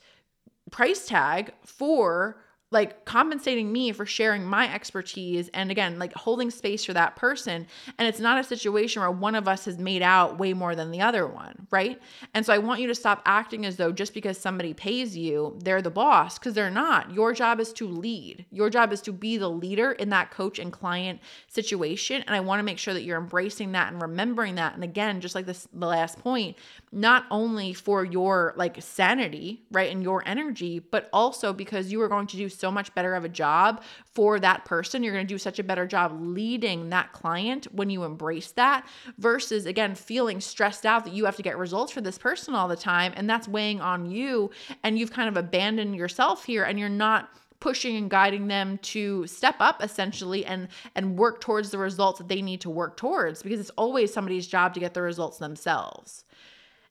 price 0.71 1.07
tag 1.07 1.53
for 1.65 2.39
like 2.71 3.05
compensating 3.05 3.73
me 3.73 3.93
for 3.93 4.05
sharing 4.05 4.45
my 4.45 4.73
expertise 4.73 5.49
and 5.55 5.71
again 5.71 5.99
like 5.99 6.13
holding 6.15 6.51
space 6.51 6.85
for 6.85 6.93
that 6.93 7.17
person. 7.17 7.67
And 7.97 8.07
it's 8.07 8.21
not 8.21 8.39
a 8.39 8.45
situation 8.45 9.01
where 9.01 9.11
one 9.11 9.35
of 9.35 9.49
us 9.49 9.65
has 9.65 9.79
made 9.79 10.03
out 10.03 10.39
way 10.39 10.53
more 10.53 10.75
than 10.75 10.91
the 10.91 11.01
other 11.01 11.27
one 11.27 11.67
right? 11.71 12.01
And 12.35 12.45
so 12.45 12.53
i 12.53 12.59
want 12.59 12.81
you 12.81 12.87
to 12.89 12.95
stop 12.95 13.23
acting 13.25 13.65
as 13.65 13.77
though 13.77 13.93
just 13.93 14.15
because 14.15 14.39
somebody 14.39 14.75
pays 14.75 15.17
you 15.17 15.59
they're 15.63 15.83
the 15.83 15.91
boss 15.91 16.39
because 16.39 16.55
they're 16.55 16.71
not. 16.71 17.13
Your 17.13 17.33
job 17.33 17.61
is 17.61 17.73
to 17.75 17.89
lead. 17.89 18.45
Your 18.51 18.71
job 18.71 18.93
is 18.93 19.01
to 19.03 19.13
be 19.13 19.39
the 19.39 19.51
leader 19.51 19.93
in 19.93 20.11
that 20.11 20.31
coach 20.31 20.59
and 20.59 20.73
client 20.73 21.21
situation. 21.49 22.23
And 22.27 22.37
i 22.37 22.41
want 22.41 22.59
to 22.59 22.65
make 22.65 22.79
sure 22.79 22.95
that 22.95 23.03
you're 23.03 23.19
embracing 23.19 23.73
that 23.73 23.93
and 23.93 24.03
remembering 24.03 24.57
that. 24.57 24.75
And 24.75 24.85
again 24.85 25.21
just 25.21 25.35
like 25.35 25.47
this 25.47 25.69
the 25.73 25.87
last 25.87 26.19
point 26.19 26.57
not 26.93 27.25
only 27.31 27.73
for 27.73 28.05
your 28.05 28.55
like 28.57 28.81
sanity 28.81 29.63
right 29.71 29.91
and 29.93 30.03
your 30.03 30.23
energy 30.27 30.79
but 30.79 31.09
also 31.13 31.53
because 31.53 31.93
you 31.93 32.01
are 32.01 32.09
going 32.09 32.27
to 32.27 32.37
do 32.37 32.49
so 32.49 32.71
much 32.71 32.95
better 32.95 33.15
of 33.15 33.25
a 33.25 33.29
job 33.29 33.83
for 34.19 34.41
that 34.41 34.65
person. 34.65 35.03
You're 35.05 35.15
going 35.15 35.27
to 35.27 35.33
do 35.33 35.39
such 35.39 35.59
a 35.59 35.63
better 35.63 35.87
job 35.87 36.19
leading 36.21 36.91
that 36.91 37.13
client 37.13 37.67
when 37.73 37.89
you 37.89 38.03
embrace 38.03 38.51
that 38.53 38.85
versus, 39.19 39.65
again, 39.65 39.95
feeling 39.95 40.41
stressed 40.41 40.85
out 40.85 41.05
that 41.05 41.13
you 41.13 41.25
have 41.25 41.37
to 41.37 41.43
get 41.43 41.57
results 41.57 41.93
for 41.93 42.01
this 42.01 42.19
person 42.19 42.55
all 42.55 42.67
the 42.67 42.77
time. 42.77 43.13
And 43.17 43.31
that's 43.31 43.47
weighing 43.47 43.81
on 43.81 44.11
you. 44.11 44.51
And 44.83 44.99
you've 44.99 45.13
kind 45.13 45.29
of 45.29 45.37
abandoned 45.37 45.95
yourself 45.95 46.45
here 46.45 46.65
and 46.65 46.79
you're 46.79 46.89
not 46.89 47.29
pushing 47.61 47.97
and 47.97 48.11
guiding 48.11 48.49
them 48.49 48.79
to 48.79 49.27
step 49.27 49.57
up 49.61 49.83
essentially 49.83 50.45
and 50.45 50.69
and 50.95 51.19
work 51.19 51.41
towards 51.41 51.71
the 51.71 51.79
results 51.79 52.19
that 52.19 52.29
they 52.29 52.41
need 52.41 52.61
to 52.61 52.71
work 52.71 52.97
towards 52.97 53.43
because 53.43 53.59
it's 53.59 53.71
always 53.71 54.13
somebody's 54.13 54.47
job 54.47 54.75
to 54.75 54.81
get 54.81 54.95
the 54.95 55.03
results 55.03 55.39
themselves. 55.39 56.25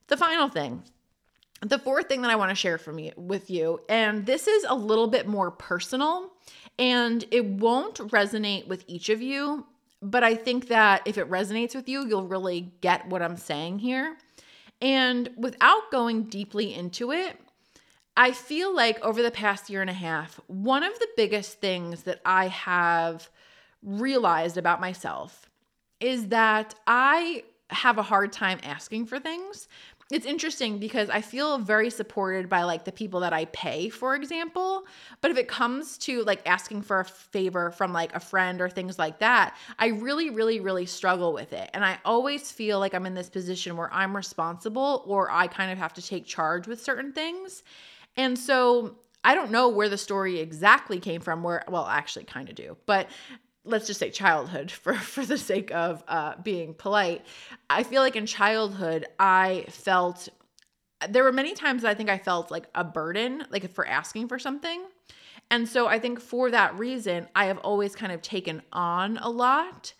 The 0.08 0.16
final 0.16 0.48
thing 0.48 0.82
the 1.60 1.78
fourth 1.78 2.08
thing 2.08 2.22
that 2.22 2.30
I 2.30 2.36
want 2.36 2.50
to 2.50 2.54
share 2.54 2.78
from 2.78 2.98
you 2.98 3.12
with 3.16 3.50
you, 3.50 3.80
and 3.88 4.24
this 4.26 4.46
is 4.46 4.64
a 4.68 4.74
little 4.74 5.08
bit 5.08 5.26
more 5.26 5.50
personal 5.50 6.30
and 6.78 7.24
it 7.32 7.44
won't 7.44 7.96
resonate 7.96 8.68
with 8.68 8.84
each 8.86 9.08
of 9.08 9.20
you, 9.20 9.66
but 10.00 10.22
I 10.22 10.36
think 10.36 10.68
that 10.68 11.02
if 11.04 11.18
it 11.18 11.28
resonates 11.28 11.74
with 11.74 11.88
you, 11.88 12.06
you'll 12.06 12.28
really 12.28 12.72
get 12.80 13.08
what 13.08 13.22
I'm 13.22 13.36
saying 13.36 13.80
here. 13.80 14.16
And 14.80 15.30
without 15.36 15.90
going 15.90 16.24
deeply 16.24 16.72
into 16.72 17.10
it, 17.10 17.36
I 18.16 18.30
feel 18.30 18.74
like 18.74 19.00
over 19.00 19.22
the 19.22 19.30
past 19.32 19.68
year 19.68 19.80
and 19.80 19.90
a 19.90 19.94
half, 19.94 20.40
one 20.46 20.84
of 20.84 20.96
the 20.98 21.08
biggest 21.16 21.60
things 21.60 22.04
that 22.04 22.20
I 22.24 22.46
have 22.48 23.28
realized 23.82 24.56
about 24.56 24.80
myself 24.80 25.50
is 25.98 26.28
that 26.28 26.76
I 26.86 27.42
have 27.70 27.98
a 27.98 28.02
hard 28.02 28.32
time 28.32 28.58
asking 28.62 29.06
for 29.06 29.18
things 29.18 29.68
it's 30.10 30.24
interesting 30.24 30.78
because 30.78 31.10
I 31.10 31.20
feel 31.20 31.58
very 31.58 31.90
supported 31.90 32.48
by 32.48 32.62
like 32.62 32.84
the 32.84 32.92
people 32.92 33.20
that 33.20 33.34
I 33.34 33.44
pay, 33.46 33.90
for 33.90 34.14
example. 34.14 34.86
But 35.20 35.30
if 35.30 35.36
it 35.36 35.48
comes 35.48 35.98
to 35.98 36.24
like 36.24 36.40
asking 36.46 36.82
for 36.82 37.00
a 37.00 37.04
favor 37.04 37.70
from 37.70 37.92
like 37.92 38.14
a 38.14 38.20
friend 38.20 38.62
or 38.62 38.70
things 38.70 38.98
like 38.98 39.18
that, 39.18 39.54
I 39.78 39.88
really, 39.88 40.30
really, 40.30 40.60
really 40.60 40.86
struggle 40.86 41.34
with 41.34 41.52
it. 41.52 41.68
And 41.74 41.84
I 41.84 41.98
always 42.06 42.50
feel 42.50 42.78
like 42.78 42.94
I'm 42.94 43.04
in 43.04 43.14
this 43.14 43.28
position 43.28 43.76
where 43.76 43.92
I'm 43.92 44.16
responsible 44.16 45.04
or 45.06 45.30
I 45.30 45.46
kind 45.46 45.70
of 45.70 45.76
have 45.76 45.92
to 45.94 46.02
take 46.02 46.24
charge 46.24 46.66
with 46.66 46.82
certain 46.82 47.12
things. 47.12 47.62
And 48.16 48.38
so 48.38 48.96
I 49.22 49.34
don't 49.34 49.50
know 49.50 49.68
where 49.68 49.90
the 49.90 49.98
story 49.98 50.38
exactly 50.38 51.00
came 51.00 51.20
from, 51.20 51.42
where, 51.42 51.64
well, 51.68 51.86
actually 51.86 52.24
kind 52.24 52.48
of 52.48 52.54
do, 52.54 52.78
but 52.86 53.08
let's 53.68 53.86
just 53.86 54.00
say 54.00 54.10
childhood 54.10 54.70
for 54.82 54.94
for 54.94 55.24
the 55.24 55.38
sake 55.38 55.70
of 55.72 56.02
uh, 56.08 56.34
being 56.42 56.74
polite. 56.74 57.24
I 57.70 57.82
feel 57.82 58.02
like 58.02 58.16
in 58.16 58.26
childhood 58.26 59.06
i 59.18 59.64
felt 59.68 60.28
there 61.08 61.22
were 61.22 61.32
many 61.32 61.54
times 61.54 61.84
i 61.84 61.94
think 61.94 62.10
i 62.10 62.18
felt 62.18 62.50
like 62.50 62.66
a 62.74 62.82
burden 62.82 63.44
like 63.50 63.70
for 63.72 63.86
asking 63.86 64.28
for 64.28 64.38
something. 64.38 64.82
And 65.50 65.68
so 65.68 65.86
i 65.86 65.98
think 65.98 66.20
for 66.20 66.50
that 66.50 66.78
reason 66.78 67.28
i 67.34 67.46
have 67.46 67.58
always 67.58 67.94
kind 67.94 68.12
of 68.12 68.22
taken 68.22 68.62
on 68.72 69.18
a 69.18 69.28
lot. 69.28 69.94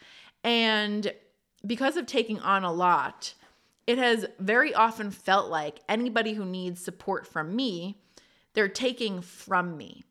And 0.45 1.13
because 1.67 1.97
of 1.97 2.07
taking 2.07 2.41
on 2.41 2.65
a 2.65 2.73
lot 2.73 3.35
it 3.87 3.97
has 3.97 4.27
very 4.39 4.75
often 4.75 5.11
felt 5.11 5.51
like 5.51 5.81
anybody 5.89 6.35
who 6.35 6.45
needs 6.45 6.83
support 6.83 7.27
from 7.27 7.57
me 7.57 8.01
they're 8.55 8.69
taking 8.69 9.21
from 9.21 9.77
me 9.77 10.05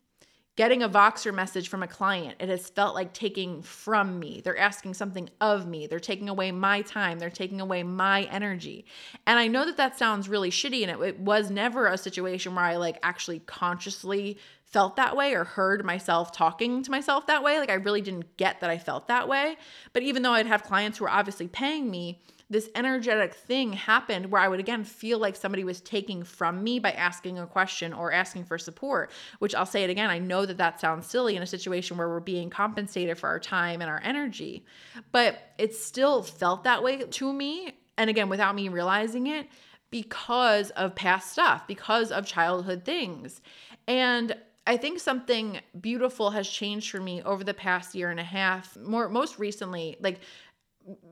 getting 0.58 0.82
a 0.82 0.88
Voxer 0.88 1.32
message 1.32 1.68
from 1.68 1.84
a 1.84 1.86
client, 1.86 2.34
it 2.40 2.48
has 2.48 2.68
felt 2.68 2.92
like 2.92 3.12
taking 3.12 3.62
from 3.62 4.18
me. 4.18 4.40
They're 4.42 4.58
asking 4.58 4.94
something 4.94 5.30
of 5.40 5.68
me. 5.68 5.86
They're 5.86 6.00
taking 6.00 6.28
away 6.28 6.50
my 6.50 6.82
time. 6.82 7.20
They're 7.20 7.30
taking 7.30 7.60
away 7.60 7.84
my 7.84 8.24
energy. 8.24 8.84
And 9.24 9.38
I 9.38 9.46
know 9.46 9.64
that 9.64 9.76
that 9.76 9.96
sounds 9.96 10.28
really 10.28 10.50
shitty. 10.50 10.82
And 10.82 10.90
it, 10.90 11.00
it 11.00 11.20
was 11.20 11.48
never 11.48 11.86
a 11.86 11.96
situation 11.96 12.56
where 12.56 12.64
I 12.64 12.74
like 12.74 12.98
actually 13.04 13.38
consciously 13.38 14.36
felt 14.64 14.96
that 14.96 15.16
way 15.16 15.32
or 15.32 15.44
heard 15.44 15.84
myself 15.84 16.32
talking 16.32 16.82
to 16.82 16.90
myself 16.90 17.28
that 17.28 17.44
way. 17.44 17.60
Like 17.60 17.70
I 17.70 17.74
really 17.74 18.02
didn't 18.02 18.36
get 18.36 18.60
that 18.60 18.68
I 18.68 18.78
felt 18.78 19.06
that 19.06 19.28
way. 19.28 19.58
But 19.92 20.02
even 20.02 20.22
though 20.22 20.32
I'd 20.32 20.46
have 20.46 20.64
clients 20.64 20.98
who 20.98 21.04
were 21.04 21.10
obviously 21.10 21.46
paying 21.46 21.88
me, 21.88 22.20
this 22.50 22.70
energetic 22.74 23.34
thing 23.34 23.72
happened 23.74 24.30
where 24.30 24.40
I 24.40 24.48
would 24.48 24.60
again 24.60 24.84
feel 24.84 25.18
like 25.18 25.36
somebody 25.36 25.64
was 25.64 25.80
taking 25.80 26.22
from 26.22 26.64
me 26.64 26.78
by 26.78 26.92
asking 26.92 27.38
a 27.38 27.46
question 27.46 27.92
or 27.92 28.12
asking 28.12 28.44
for 28.44 28.58
support, 28.58 29.10
which 29.38 29.54
I'll 29.54 29.66
say 29.66 29.84
it 29.84 29.90
again. 29.90 30.08
I 30.08 30.18
know 30.18 30.46
that 30.46 30.56
that 30.56 30.80
sounds 30.80 31.06
silly 31.06 31.36
in 31.36 31.42
a 31.42 31.46
situation 31.46 31.96
where 31.96 32.08
we're 32.08 32.20
being 32.20 32.48
compensated 32.48 33.18
for 33.18 33.28
our 33.28 33.40
time 33.40 33.82
and 33.82 33.90
our 33.90 34.00
energy, 34.02 34.64
but 35.12 35.38
it 35.58 35.74
still 35.74 36.22
felt 36.22 36.64
that 36.64 36.82
way 36.82 36.98
to 36.98 37.32
me. 37.32 37.72
And 37.98 38.08
again, 38.08 38.28
without 38.28 38.54
me 38.54 38.68
realizing 38.68 39.26
it, 39.26 39.48
because 39.90 40.70
of 40.70 40.94
past 40.94 41.32
stuff, 41.32 41.66
because 41.66 42.12
of 42.12 42.26
childhood 42.26 42.84
things. 42.84 43.40
And 43.86 44.36
I 44.66 44.76
think 44.76 45.00
something 45.00 45.60
beautiful 45.80 46.30
has 46.30 46.46
changed 46.46 46.90
for 46.90 47.00
me 47.00 47.22
over 47.22 47.42
the 47.42 47.54
past 47.54 47.94
year 47.94 48.10
and 48.10 48.20
a 48.20 48.24
half. 48.24 48.76
More 48.76 49.08
most 49.08 49.38
recently, 49.38 49.96
like 50.00 50.20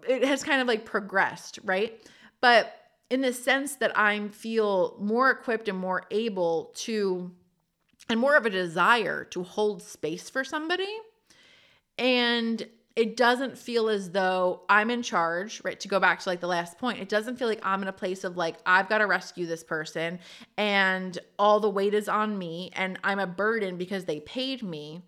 it 0.09 0.25
has 0.25 0.43
kind 0.43 0.61
of 0.61 0.69
like 0.69 0.85
progressed, 0.85 1.59
right? 1.65 2.01
But 2.41 2.75
in 3.11 3.21
the 3.21 3.33
sense 3.33 3.77
that 3.77 3.97
I 3.97 4.29
feel 4.29 4.97
more 5.01 5.31
equipped 5.31 5.69
and 5.69 5.79
more 5.79 6.05
able 6.11 6.73
to, 6.77 7.31
and 8.09 8.21
more 8.21 8.37
of 8.37 8.47
a 8.47 8.51
desire 8.51 9.25
to 9.25 9.43
hold 9.43 9.83
space 9.83 10.29
for 10.29 10.45
somebody. 10.45 10.89
And 11.99 12.67
it 12.97 13.15
doesn't 13.15 13.59
feel 13.59 13.91
as 13.91 14.11
though 14.11 14.63
I'm 14.71 14.91
in 14.91 15.03
charge, 15.03 15.61
right? 15.63 15.79
To 15.81 15.89
go 15.89 16.01
back 16.01 16.21
to 16.21 16.29
like 16.31 16.41
the 16.41 16.47
last 16.47 16.79
point, 16.79 16.99
it 16.99 17.11
doesn't 17.11 17.37
feel 17.37 17.47
like 17.47 17.61
I'm 17.63 17.83
in 17.83 17.89
a 17.89 17.93
place 17.93 18.25
of 18.25 18.39
like, 18.39 18.57
I've 18.65 18.89
got 18.89 18.99
to 18.99 19.07
rescue 19.07 19.47
this 19.47 19.63
person 19.63 20.19
and 20.57 21.19
all 21.39 21.61
the 21.61 21.69
weight 21.69 21.93
is 21.93 22.09
on 22.09 22.39
me 22.39 22.71
and 22.75 22.99
I'm 23.05 23.19
a 23.19 23.27
burden 23.27 23.77
because 23.77 24.07
they 24.07 24.21
paid 24.21 24.63
me. 24.63 25.03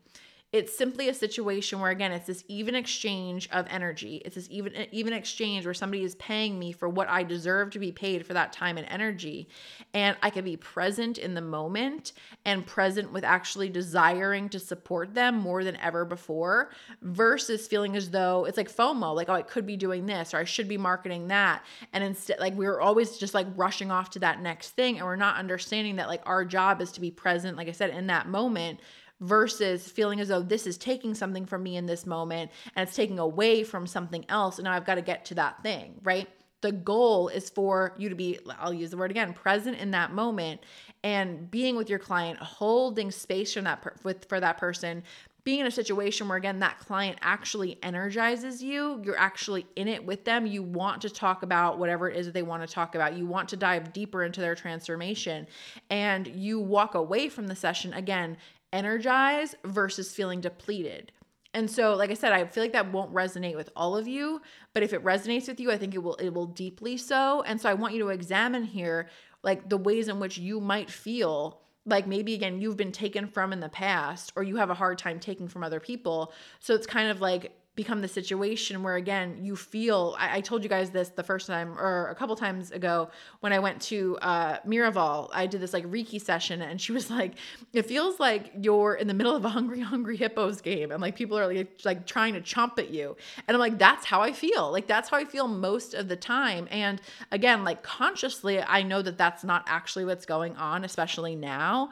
It's 0.50 0.74
simply 0.74 1.10
a 1.10 1.14
situation 1.14 1.78
where 1.78 1.90
again, 1.90 2.10
it's 2.10 2.26
this 2.26 2.42
even 2.48 2.74
exchange 2.74 3.50
of 3.52 3.66
energy. 3.68 4.22
It's 4.24 4.34
this 4.34 4.48
even 4.50 4.86
even 4.92 5.12
exchange 5.12 5.66
where 5.66 5.74
somebody 5.74 6.02
is 6.04 6.14
paying 6.14 6.58
me 6.58 6.72
for 6.72 6.88
what 6.88 7.06
I 7.06 7.22
deserve 7.22 7.70
to 7.72 7.78
be 7.78 7.92
paid 7.92 8.24
for 8.24 8.32
that 8.32 8.54
time 8.54 8.78
and 8.78 8.86
energy. 8.88 9.50
And 9.92 10.16
I 10.22 10.30
can 10.30 10.46
be 10.46 10.56
present 10.56 11.18
in 11.18 11.34
the 11.34 11.42
moment 11.42 12.14
and 12.46 12.66
present 12.66 13.12
with 13.12 13.24
actually 13.24 13.68
desiring 13.68 14.48
to 14.48 14.58
support 14.58 15.12
them 15.12 15.36
more 15.36 15.64
than 15.64 15.76
ever 15.76 16.06
before 16.06 16.70
versus 17.02 17.66
feeling 17.66 17.94
as 17.94 18.08
though 18.08 18.46
it's 18.46 18.56
like 18.56 18.74
FOMO, 18.74 19.14
like, 19.14 19.28
oh, 19.28 19.34
I 19.34 19.42
could 19.42 19.66
be 19.66 19.76
doing 19.76 20.06
this 20.06 20.32
or 20.32 20.38
I 20.38 20.44
should 20.44 20.66
be 20.66 20.78
marketing 20.78 21.28
that. 21.28 21.62
And 21.92 22.02
instead, 22.02 22.40
like, 22.40 22.54
we're 22.54 22.80
always 22.80 23.18
just 23.18 23.34
like 23.34 23.46
rushing 23.54 23.90
off 23.90 24.08
to 24.10 24.20
that 24.20 24.40
next 24.40 24.70
thing. 24.70 24.96
And 24.96 25.04
we're 25.04 25.16
not 25.16 25.36
understanding 25.36 25.96
that 25.96 26.08
like 26.08 26.22
our 26.24 26.46
job 26.46 26.80
is 26.80 26.90
to 26.92 27.02
be 27.02 27.10
present, 27.10 27.58
like 27.58 27.68
I 27.68 27.72
said, 27.72 27.90
in 27.90 28.06
that 28.06 28.28
moment 28.28 28.80
versus 29.20 29.88
feeling 29.88 30.20
as 30.20 30.28
though 30.28 30.42
this 30.42 30.66
is 30.66 30.78
taking 30.78 31.14
something 31.14 31.44
from 31.44 31.62
me 31.62 31.76
in 31.76 31.86
this 31.86 32.06
moment 32.06 32.50
and 32.76 32.86
it's 32.86 32.96
taking 32.96 33.18
away 33.18 33.64
from 33.64 33.86
something 33.86 34.24
else. 34.28 34.58
And 34.58 34.64
now 34.64 34.72
I've 34.72 34.86
got 34.86 34.96
to 34.96 35.02
get 35.02 35.24
to 35.26 35.34
that 35.34 35.62
thing, 35.62 35.94
right? 36.02 36.28
The 36.60 36.72
goal 36.72 37.28
is 37.28 37.50
for 37.50 37.94
you 37.98 38.08
to 38.08 38.14
be, 38.14 38.38
I'll 38.58 38.74
use 38.74 38.90
the 38.90 38.96
word 38.96 39.10
again, 39.10 39.32
present 39.32 39.78
in 39.78 39.92
that 39.92 40.12
moment 40.12 40.60
and 41.04 41.48
being 41.50 41.76
with 41.76 41.88
your 41.88 42.00
client, 42.00 42.38
holding 42.38 43.10
space 43.10 43.54
for 43.54 43.60
that 43.62 43.82
per- 43.82 43.94
with 44.02 44.24
for 44.28 44.40
that 44.40 44.58
person, 44.58 45.04
being 45.48 45.60
in 45.60 45.66
a 45.66 45.70
situation 45.70 46.28
where 46.28 46.36
again 46.36 46.58
that 46.58 46.78
client 46.78 47.16
actually 47.22 47.78
energizes 47.82 48.62
you 48.62 49.00
you're 49.02 49.16
actually 49.16 49.66
in 49.76 49.88
it 49.88 50.04
with 50.04 50.22
them 50.26 50.44
you 50.44 50.62
want 50.62 51.00
to 51.00 51.08
talk 51.08 51.42
about 51.42 51.78
whatever 51.78 52.10
it 52.10 52.18
is 52.18 52.26
that 52.26 52.34
they 52.34 52.42
want 52.42 52.62
to 52.62 52.68
talk 52.68 52.94
about 52.94 53.16
you 53.16 53.24
want 53.24 53.48
to 53.48 53.56
dive 53.56 53.90
deeper 53.94 54.24
into 54.24 54.42
their 54.42 54.54
transformation 54.54 55.46
and 55.88 56.26
you 56.26 56.60
walk 56.60 56.94
away 56.94 57.30
from 57.30 57.46
the 57.46 57.56
session 57.56 57.94
again 57.94 58.36
energized 58.72 59.56
versus 59.64 60.12
feeling 60.12 60.40
depleted. 60.40 61.12
And 61.54 61.70
so, 61.70 61.94
like 61.94 62.10
I 62.10 62.14
said, 62.14 62.32
I 62.32 62.44
feel 62.46 62.62
like 62.62 62.72
that 62.72 62.92
won't 62.92 63.12
resonate 63.12 63.56
with 63.56 63.70
all 63.74 63.96
of 63.96 64.06
you, 64.06 64.40
but 64.74 64.82
if 64.82 64.92
it 64.92 65.02
resonates 65.02 65.48
with 65.48 65.58
you, 65.58 65.72
I 65.72 65.78
think 65.78 65.94
it 65.94 66.02
will 66.02 66.14
it 66.16 66.30
will 66.30 66.46
deeply 66.46 66.96
so. 66.96 67.42
And 67.42 67.60
so 67.60 67.68
I 67.68 67.74
want 67.74 67.94
you 67.94 68.00
to 68.00 68.08
examine 68.08 68.64
here 68.64 69.08
like 69.42 69.68
the 69.68 69.78
ways 69.78 70.08
in 70.08 70.20
which 70.20 70.38
you 70.38 70.60
might 70.60 70.90
feel 70.90 71.60
like 71.86 72.06
maybe 72.06 72.34
again 72.34 72.60
you've 72.60 72.76
been 72.76 72.92
taken 72.92 73.26
from 73.26 73.52
in 73.52 73.60
the 73.60 73.68
past 73.68 74.32
or 74.36 74.42
you 74.42 74.56
have 74.56 74.68
a 74.68 74.74
hard 74.74 74.98
time 74.98 75.18
taking 75.18 75.48
from 75.48 75.64
other 75.64 75.80
people. 75.80 76.32
So 76.60 76.74
it's 76.74 76.86
kind 76.86 77.10
of 77.10 77.20
like 77.20 77.57
become 77.78 78.00
the 78.00 78.08
situation 78.08 78.82
where 78.82 78.96
again 78.96 79.38
you 79.40 79.54
feel 79.54 80.16
I, 80.18 80.38
I, 80.38 80.40
told 80.40 80.64
you 80.64 80.68
guys 80.68 80.90
this 80.90 81.10
the 81.10 81.22
first 81.22 81.46
time 81.46 81.78
or 81.78 82.08
a 82.08 82.14
couple 82.16 82.34
times 82.34 82.72
ago 82.72 83.08
when 83.38 83.52
i 83.52 83.60
went 83.60 83.80
to 83.82 84.18
uh 84.20 84.58
miraval. 84.66 85.30
I 85.32 85.46
did 85.46 85.60
this 85.60 85.72
like 85.72 85.86
reiki 85.86 86.20
session 86.20 86.60
and 86.60 86.80
she 86.80 86.90
was 86.98 87.08
like 87.08 87.34
it 87.72 87.86
feels 87.86 88.18
like 88.18 88.50
you're 88.60 88.96
in 88.96 89.06
the 89.06 89.14
middle 89.14 89.36
of 89.36 89.44
a 89.44 89.48
hungry 89.48 89.78
hungry 89.78 90.16
hippos 90.16 90.60
game 90.60 90.90
and 90.90 91.00
like 91.00 91.14
people 91.14 91.38
are 91.38 91.46
like 91.46 91.70
like 91.84 92.04
trying 92.04 92.34
to 92.34 92.40
chomp 92.40 92.80
at 92.80 92.90
you. 92.90 93.16
And 93.46 93.54
i'm 93.54 93.60
like 93.60 93.78
that's 93.78 94.04
how 94.04 94.22
i 94.22 94.32
feel. 94.32 94.72
Like 94.72 94.88
that's 94.88 95.08
how 95.10 95.16
i 95.16 95.24
feel 95.24 95.46
most 95.46 95.94
of 95.94 96.08
the 96.08 96.16
time. 96.16 96.66
And 96.72 97.00
again 97.30 97.62
like 97.62 97.84
consciously 97.84 98.60
i 98.60 98.82
know 98.82 99.02
that 99.02 99.16
that's 99.16 99.44
not 99.44 99.62
actually 99.68 100.04
what's 100.04 100.26
going 100.26 100.56
on 100.56 100.84
especially 100.84 101.36
now 101.36 101.90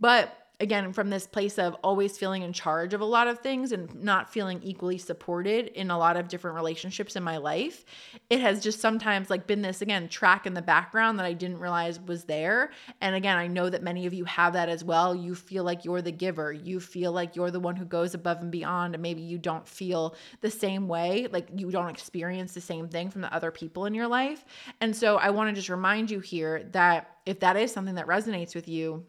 but 0.00 0.47
again 0.60 0.92
from 0.92 1.10
this 1.10 1.26
place 1.26 1.58
of 1.58 1.74
always 1.84 2.18
feeling 2.18 2.42
in 2.42 2.52
charge 2.52 2.94
of 2.94 3.00
a 3.00 3.04
lot 3.04 3.28
of 3.28 3.38
things 3.38 3.72
and 3.72 3.94
not 4.02 4.32
feeling 4.32 4.60
equally 4.62 4.98
supported 4.98 5.68
in 5.68 5.90
a 5.90 5.98
lot 5.98 6.16
of 6.16 6.28
different 6.28 6.56
relationships 6.56 7.16
in 7.16 7.22
my 7.22 7.36
life 7.36 7.84
it 8.30 8.40
has 8.40 8.62
just 8.62 8.80
sometimes 8.80 9.30
like 9.30 9.46
been 9.46 9.62
this 9.62 9.82
again 9.82 10.08
track 10.08 10.46
in 10.46 10.54
the 10.54 10.62
background 10.62 11.18
that 11.18 11.26
I 11.26 11.32
didn't 11.32 11.58
realize 11.58 12.00
was 12.00 12.24
there. 12.24 12.70
And 13.00 13.14
again 13.14 13.36
I 13.36 13.46
know 13.46 13.70
that 13.70 13.82
many 13.82 14.06
of 14.06 14.12
you 14.12 14.24
have 14.24 14.52
that 14.52 14.68
as 14.68 14.84
well. 14.84 15.14
You 15.14 15.34
feel 15.34 15.64
like 15.64 15.84
you're 15.84 16.02
the 16.02 16.12
giver. 16.12 16.52
You 16.52 16.80
feel 16.80 17.12
like 17.12 17.36
you're 17.36 17.50
the 17.50 17.60
one 17.60 17.76
who 17.76 17.84
goes 17.84 18.14
above 18.14 18.40
and 18.40 18.50
beyond 18.50 18.94
and 18.94 19.02
maybe 19.02 19.22
you 19.22 19.38
don't 19.38 19.66
feel 19.66 20.14
the 20.40 20.50
same 20.50 20.88
way. 20.88 21.26
Like 21.30 21.48
you 21.54 21.70
don't 21.70 21.88
experience 21.88 22.52
the 22.52 22.60
same 22.60 22.88
thing 22.88 23.10
from 23.10 23.22
the 23.22 23.34
other 23.34 23.50
people 23.50 23.86
in 23.86 23.94
your 23.94 24.08
life. 24.08 24.44
And 24.80 24.94
so 24.94 25.16
I 25.16 25.30
want 25.30 25.48
to 25.50 25.54
just 25.54 25.68
remind 25.68 26.10
you 26.10 26.20
here 26.20 26.64
that 26.72 27.16
if 27.26 27.40
that 27.40 27.56
is 27.56 27.72
something 27.72 27.94
that 27.94 28.06
resonates 28.06 28.54
with 28.54 28.68
you 28.68 29.04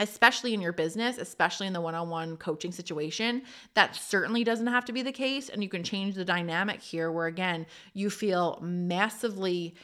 especially 0.00 0.54
in 0.54 0.60
your 0.60 0.72
business, 0.72 1.18
especially 1.18 1.66
in 1.66 1.72
the 1.72 1.80
one 1.80 1.94
on 1.94 2.08
one 2.08 2.36
coaching 2.36 2.72
situation, 2.72 3.42
that 3.74 3.96
certainly 3.96 4.44
doesn't 4.44 4.66
have 4.66 4.84
to 4.84 4.92
be 4.92 5.02
the 5.02 5.12
case. 5.12 5.48
And 5.48 5.62
you 5.62 5.68
can 5.68 5.82
change 5.82 6.14
the 6.14 6.24
dynamic 6.24 6.80
here 6.80 7.10
where, 7.10 7.26
again, 7.26 7.66
you 7.94 8.10
feel 8.10 8.58
massively 8.62 9.74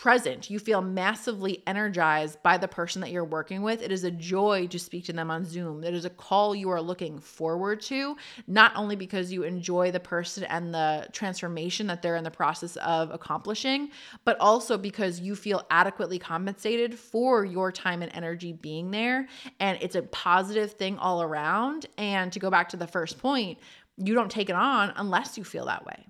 present. 0.00 0.48
You 0.48 0.58
feel 0.58 0.80
massively 0.80 1.62
energized 1.66 2.42
by 2.42 2.56
the 2.56 2.66
person 2.66 3.02
that 3.02 3.10
you're 3.10 3.22
working 3.22 3.60
with. 3.60 3.82
It 3.82 3.92
is 3.92 4.02
a 4.02 4.10
joy 4.10 4.66
to 4.68 4.78
speak 4.78 5.04
to 5.04 5.12
them 5.12 5.30
on 5.30 5.44
Zoom. 5.44 5.84
It 5.84 5.92
is 5.92 6.06
a 6.06 6.10
call 6.10 6.54
you 6.54 6.70
are 6.70 6.80
looking 6.80 7.18
forward 7.18 7.82
to, 7.82 8.16
not 8.46 8.72
only 8.76 8.96
because 8.96 9.30
you 9.30 9.42
enjoy 9.42 9.90
the 9.90 10.00
person 10.00 10.44
and 10.44 10.72
the 10.72 11.06
transformation 11.12 11.86
that 11.88 12.00
they're 12.00 12.16
in 12.16 12.24
the 12.24 12.30
process 12.30 12.76
of 12.76 13.10
accomplishing, 13.10 13.90
but 14.24 14.38
also 14.40 14.78
because 14.78 15.20
you 15.20 15.36
feel 15.36 15.66
adequately 15.68 16.18
compensated 16.18 16.98
for 16.98 17.44
your 17.44 17.70
time 17.70 18.00
and 18.00 18.10
energy 18.14 18.54
being 18.54 18.90
there. 18.90 19.28
And 19.58 19.76
it's 19.82 19.96
a 19.96 20.02
positive 20.02 20.72
thing 20.72 20.96
all 20.96 21.20
around. 21.20 21.84
And 21.98 22.32
to 22.32 22.38
go 22.38 22.48
back 22.48 22.70
to 22.70 22.78
the 22.78 22.86
first 22.86 23.18
point, 23.18 23.58
you 23.98 24.14
don't 24.14 24.30
take 24.30 24.48
it 24.48 24.56
on 24.56 24.94
unless 24.96 25.36
you 25.36 25.44
feel 25.44 25.66
that 25.66 25.84
way 25.84 26.06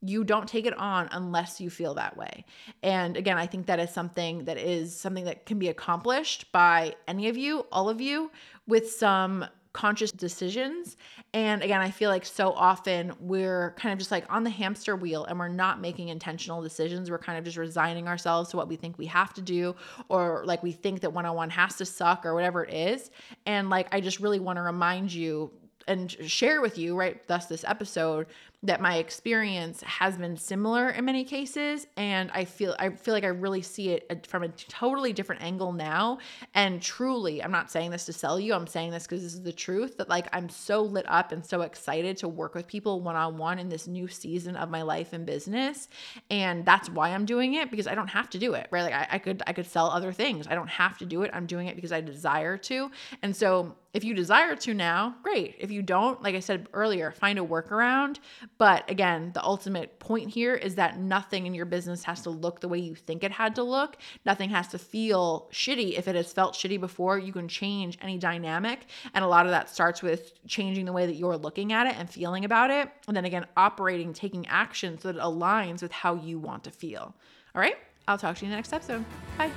you 0.00 0.24
don't 0.24 0.48
take 0.48 0.66
it 0.66 0.76
on 0.78 1.08
unless 1.12 1.60
you 1.60 1.70
feel 1.70 1.94
that 1.94 2.16
way. 2.16 2.44
And 2.82 3.16
again, 3.16 3.36
I 3.36 3.46
think 3.46 3.66
that 3.66 3.80
is 3.80 3.90
something 3.90 4.44
that 4.44 4.58
is 4.58 4.98
something 4.98 5.24
that 5.24 5.46
can 5.46 5.58
be 5.58 5.68
accomplished 5.68 6.50
by 6.52 6.94
any 7.06 7.28
of 7.28 7.36
you, 7.36 7.66
all 7.72 7.88
of 7.88 8.00
you, 8.00 8.30
with 8.66 8.90
some 8.90 9.46
conscious 9.72 10.10
decisions. 10.10 10.96
And 11.34 11.62
again, 11.62 11.80
I 11.80 11.90
feel 11.90 12.10
like 12.10 12.24
so 12.24 12.52
often 12.52 13.12
we're 13.20 13.74
kind 13.78 13.92
of 13.92 13.98
just 13.98 14.10
like 14.10 14.24
on 14.32 14.42
the 14.42 14.50
hamster 14.50 14.96
wheel 14.96 15.24
and 15.24 15.38
we're 15.38 15.48
not 15.48 15.80
making 15.80 16.08
intentional 16.08 16.62
decisions. 16.62 17.10
We're 17.10 17.18
kind 17.18 17.38
of 17.38 17.44
just 17.44 17.56
resigning 17.56 18.08
ourselves 18.08 18.50
to 18.50 18.56
what 18.56 18.66
we 18.66 18.76
think 18.76 18.98
we 18.98 19.06
have 19.06 19.34
to 19.34 19.42
do, 19.42 19.76
or 20.08 20.42
like 20.46 20.62
we 20.62 20.72
think 20.72 21.00
that 21.00 21.12
one 21.12 21.26
on 21.26 21.36
one 21.36 21.50
has 21.50 21.76
to 21.76 21.84
suck, 21.84 22.24
or 22.24 22.34
whatever 22.34 22.64
it 22.64 22.72
is. 22.72 23.10
And 23.46 23.68
like, 23.68 23.88
I 23.92 24.00
just 24.00 24.20
really 24.20 24.40
want 24.40 24.56
to 24.56 24.62
remind 24.62 25.12
you 25.12 25.52
and 25.86 26.10
share 26.10 26.60
with 26.60 26.76
you, 26.76 26.96
right? 26.96 27.26
Thus, 27.28 27.46
this 27.46 27.64
episode 27.64 28.26
that 28.64 28.80
my 28.80 28.96
experience 28.96 29.82
has 29.82 30.16
been 30.16 30.36
similar 30.36 30.90
in 30.90 31.04
many 31.04 31.24
cases 31.24 31.86
and 31.96 32.28
I 32.32 32.44
feel 32.44 32.74
I 32.80 32.90
feel 32.90 33.14
like 33.14 33.22
I 33.22 33.28
really 33.28 33.62
see 33.62 33.90
it 33.90 34.04
uh, 34.10 34.16
from 34.26 34.42
a 34.42 34.48
totally 34.48 35.12
different 35.12 35.42
angle 35.42 35.72
now. 35.72 36.18
And 36.54 36.82
truly 36.82 37.40
I'm 37.40 37.52
not 37.52 37.70
saying 37.70 37.92
this 37.92 38.04
to 38.06 38.12
sell 38.12 38.40
you 38.40 38.54
I'm 38.54 38.66
saying 38.66 38.90
this 38.90 39.04
because 39.04 39.22
this 39.22 39.34
is 39.34 39.42
the 39.42 39.52
truth 39.52 39.98
that 39.98 40.08
like 40.08 40.26
I'm 40.32 40.48
so 40.48 40.82
lit 40.82 41.04
up 41.08 41.30
and 41.30 41.46
so 41.46 41.60
excited 41.60 42.16
to 42.18 42.28
work 42.28 42.56
with 42.56 42.66
people 42.66 43.00
one 43.00 43.14
on 43.14 43.38
one 43.38 43.60
in 43.60 43.68
this 43.68 43.86
new 43.86 44.08
season 44.08 44.56
of 44.56 44.70
my 44.70 44.82
life 44.82 45.12
and 45.12 45.24
business 45.24 45.88
and 46.28 46.64
that's 46.64 46.90
why 46.90 47.10
I'm 47.10 47.26
doing 47.26 47.54
it 47.54 47.70
because 47.70 47.86
I 47.86 47.94
don't 47.94 48.08
have 48.08 48.28
to 48.30 48.38
do 48.38 48.54
it 48.54 48.66
right? 48.72 48.82
Like 48.82 48.94
I, 48.94 49.06
I 49.12 49.18
could 49.18 49.40
I 49.46 49.52
could 49.52 49.66
sell 49.66 49.88
other 49.88 50.12
things. 50.12 50.48
I 50.48 50.56
don't 50.56 50.70
have 50.70 50.98
to 50.98 51.06
do 51.06 51.22
it. 51.22 51.30
I'm 51.32 51.46
doing 51.46 51.68
it 51.68 51.76
because 51.76 51.92
I 51.92 52.00
desire 52.00 52.56
to. 52.58 52.90
And 53.22 53.36
so 53.36 53.76
if 53.94 54.04
you 54.04 54.14
desire 54.14 54.54
to 54.54 54.74
now, 54.74 55.16
great. 55.22 55.56
If 55.58 55.70
you 55.70 55.82
don't, 55.82 56.22
like 56.22 56.34
I 56.34 56.40
said 56.40 56.68
earlier, 56.74 57.10
find 57.10 57.38
a 57.38 57.42
workaround. 57.42 58.18
But 58.58 58.88
again, 58.90 59.30
the 59.32 59.42
ultimate 59.42 59.98
point 59.98 60.28
here 60.28 60.54
is 60.54 60.74
that 60.74 60.98
nothing 60.98 61.46
in 61.46 61.54
your 61.54 61.64
business 61.64 62.04
has 62.04 62.20
to 62.22 62.30
look 62.30 62.60
the 62.60 62.68
way 62.68 62.78
you 62.78 62.94
think 62.94 63.24
it 63.24 63.32
had 63.32 63.54
to 63.54 63.62
look. 63.62 63.96
Nothing 64.26 64.50
has 64.50 64.68
to 64.68 64.78
feel 64.78 65.48
shitty. 65.52 65.98
If 65.98 66.06
it 66.06 66.16
has 66.16 66.32
felt 66.32 66.54
shitty 66.54 66.78
before, 66.78 67.18
you 67.18 67.32
can 67.32 67.48
change 67.48 67.96
any 68.02 68.18
dynamic. 68.18 68.86
And 69.14 69.24
a 69.24 69.28
lot 69.28 69.46
of 69.46 69.52
that 69.52 69.70
starts 69.70 70.02
with 70.02 70.32
changing 70.46 70.84
the 70.84 70.92
way 70.92 71.06
that 71.06 71.14
you're 71.14 71.38
looking 71.38 71.72
at 71.72 71.86
it 71.86 71.96
and 71.98 72.10
feeling 72.10 72.44
about 72.44 72.70
it. 72.70 72.90
And 73.06 73.16
then 73.16 73.24
again, 73.24 73.46
operating, 73.56 74.12
taking 74.12 74.46
action 74.48 74.98
so 74.98 75.10
that 75.10 75.18
it 75.18 75.22
aligns 75.22 75.80
with 75.80 75.92
how 75.92 76.14
you 76.14 76.38
want 76.38 76.64
to 76.64 76.70
feel. 76.70 77.14
All 77.54 77.60
right? 77.60 77.76
I'll 78.06 78.18
talk 78.18 78.36
to 78.36 78.42
you 78.42 78.46
in 78.46 78.50
the 78.50 78.56
next 78.56 78.72
episode. 78.72 79.04
Bye. 79.36 79.50